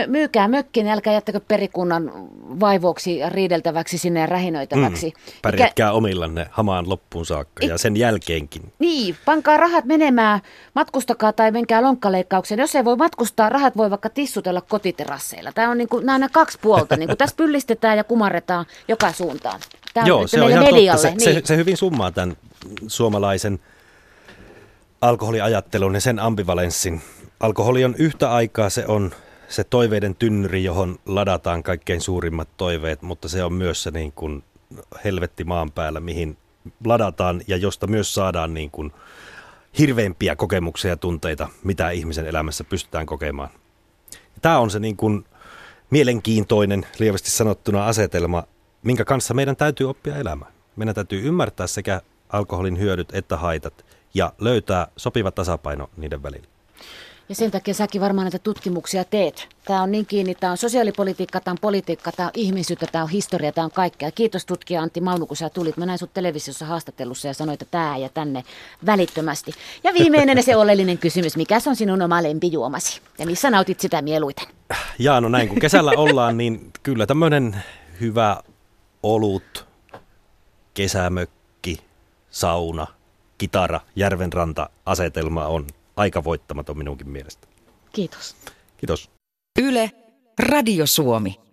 myykää 0.08 0.48
mökkin, 0.48 0.88
älkää 0.88 1.14
jättäkö 1.14 1.40
perikunnan 1.40 2.12
vaivoksi 2.60 3.18
ja 3.18 3.30
riideltäväksi 3.30 3.98
sinne 3.98 4.20
ja 4.20 4.26
rähinöitäväksi. 4.26 5.14
Mm, 5.16 5.34
pärjätkää 5.42 5.88
Ikä... 5.88 5.92
omillanne 5.92 6.48
hamaan 6.52 6.90
loppuun 6.90 7.26
saakka 7.26 7.66
ja 7.66 7.78
sen 7.78 7.98
jälkeenkin. 7.98 8.74
Niin, 8.80 9.16
pankaa 9.26 9.58
rahat 9.58 9.86
menemään, 9.86 10.42
matkustakaa 10.76 11.34
tai 11.34 11.52
menkää 11.52 11.82
lonkkaleikkaukseen. 11.82 12.60
Jos 12.60 12.76
ei 12.76 12.86
voi 12.86 12.96
matkustaa, 12.96 13.50
rahat 13.50 13.78
voi 13.78 13.90
vaikka 13.90 14.10
tissutella 14.10 14.62
kotiterasseilla. 14.62 15.52
Tämä 15.52 15.70
on 15.70 15.78
niin 15.78 15.90
kuin, 15.90 16.06
nämä 16.06 16.26
on 16.26 16.32
kaksi 16.32 16.58
puolta. 16.62 16.98
Niin 16.98 17.10
kuin 17.10 17.18
tässä 17.18 17.36
pyllistetään 17.36 17.98
ja 17.98 18.04
kumarretaan 18.04 18.66
joka 18.88 19.12
suuntaan. 19.12 19.60
Tämä 19.96 20.08
Joo, 20.08 20.28
se 20.28 20.42
on 20.42 20.50
ihan 20.50 20.64
medialle. 20.64 21.02
totta. 21.02 21.24
Se, 21.24 21.30
niin. 21.30 21.42
se, 21.42 21.48
se 21.48 21.56
hyvin 21.58 21.78
summaa 21.78 22.12
tämän 22.12 22.38
suomalaisen 22.88 23.60
alkoholiajattelun 25.02 25.94
ja 25.94 26.02
sen 26.02 26.20
ambivalenssin. 26.20 27.02
Alkoholi 27.40 27.86
on 27.86 27.96
yhtä 27.98 28.32
aikaa, 28.32 28.70
se 28.70 28.86
on 28.88 29.12
se 29.48 29.64
toiveiden 29.64 30.16
tynnyri, 30.16 30.64
johon 30.64 31.00
ladataan 31.06 31.64
kaikkein 31.64 32.02
suurimmat 32.02 32.48
toiveet, 32.58 33.02
mutta 33.02 33.30
se 33.30 33.44
on 33.44 33.54
myös 33.54 33.84
se 33.84 33.92
niin 33.92 34.12
kuin 34.12 34.44
helvetti 35.04 35.44
maan 35.44 35.72
päällä, 35.72 36.00
mihin 36.00 36.38
ladataan 36.86 37.42
ja 37.48 37.58
josta 37.58 37.88
myös 37.88 38.14
saadaan 38.14 38.54
niin 38.54 38.72
kuin 38.72 38.92
hirveimpiä 39.80 40.36
kokemuksia 40.36 40.92
ja 40.92 40.98
tunteita, 40.98 41.48
mitä 41.64 41.90
ihmisen 41.90 42.26
elämässä 42.26 42.64
pystytään 42.64 43.06
kokemaan. 43.06 43.50
Tämä 44.42 44.60
on 44.60 44.70
se 44.70 44.80
niin 44.80 44.98
kuin 44.98 45.26
mielenkiintoinen, 45.90 46.86
lievästi 47.00 47.32
sanottuna 47.32 47.86
asetelma, 47.86 48.44
minkä 48.86 49.06
kanssa 49.06 49.34
meidän 49.34 49.56
täytyy 49.56 49.90
oppia 49.90 50.16
elämään. 50.16 50.52
Meidän 50.76 50.96
täytyy 50.96 51.28
ymmärtää 51.28 51.68
sekä 51.68 52.02
alkoholin 52.30 52.80
hyödyt 52.80 53.10
että 53.14 53.38
haitat 53.38 53.86
ja 54.14 54.34
löytää 54.40 54.88
sopiva 54.98 55.32
tasapaino 55.32 55.90
niiden 55.98 56.24
välillä. 56.24 56.48
Ja 57.30 57.36
sen 57.36 57.52
takia 57.52 57.74
säkin 57.74 58.02
varmaan 58.02 58.26
näitä 58.26 58.40
tutkimuksia 58.40 59.04
teet. 59.04 59.48
Tämä 59.66 59.84
on 59.84 59.92
niin 59.92 60.06
kiinni, 60.06 60.36
tämä 60.36 60.52
on 60.52 60.58
sosiaalipolitiikka, 60.58 61.40
tämä 61.40 61.52
on 61.52 61.58
politiikka, 61.62 62.12
tämä 62.12 62.28
on 62.28 62.32
ihmisyyttä, 62.36 62.88
tämä 62.92 63.04
on 63.04 63.10
historia, 63.10 63.52
tämä 63.52 63.66
on 63.66 63.72
kaikkea. 63.72 64.12
Kiitos 64.12 64.46
tutkija 64.46 64.82
Antti 64.82 65.02
Maunu, 65.02 65.26
kun 65.26 65.38
sä 65.38 65.50
tulit. 65.50 65.78
Mä 65.78 65.86
näin 65.86 66.00
sut 66.00 66.14
televisiossa 66.14 66.66
haastattelussa 66.66 67.28
ja 67.28 67.34
sanoit, 67.34 67.62
että 67.62 67.72
tämä 67.72 67.98
ja 67.98 68.10
tänne 68.10 68.44
välittömästi. 68.86 69.52
Ja 69.84 69.94
viimeinen 69.94 70.44
se 70.44 70.56
oleellinen 70.56 70.98
kysymys, 70.98 71.38
mikä 71.38 71.60
se 71.60 71.70
on 71.70 71.76
sinun 71.76 72.02
oma 72.02 72.24
lempijuomasi? 72.24 73.02
Ja 73.20 73.26
missä 73.26 73.50
nautit 73.50 73.80
sitä 73.80 74.02
mieluiten? 74.02 74.48
Jaa, 75.00 75.22
no 75.22 75.30
näin 75.30 75.50
kun 75.50 75.60
kesällä 75.60 75.92
ollaan, 75.92 76.38
niin 76.38 76.72
kyllä 76.84 77.06
tämmöinen 77.06 77.64
hyvä 78.02 78.38
olut, 79.06 79.68
kesämökki, 80.74 81.78
sauna, 82.30 82.88
kitara, 83.38 83.80
järvenranta 83.96 84.70
asetelma 84.86 85.46
on 85.46 85.68
aika 85.96 86.24
voittamaton 86.24 86.78
minunkin 86.78 87.10
mielestä. 87.10 87.48
Kiitos. 87.94 88.36
Kiitos. 88.78 89.10
Yle, 89.62 89.92
Radio 90.40 90.88
Suomi. 90.88 91.40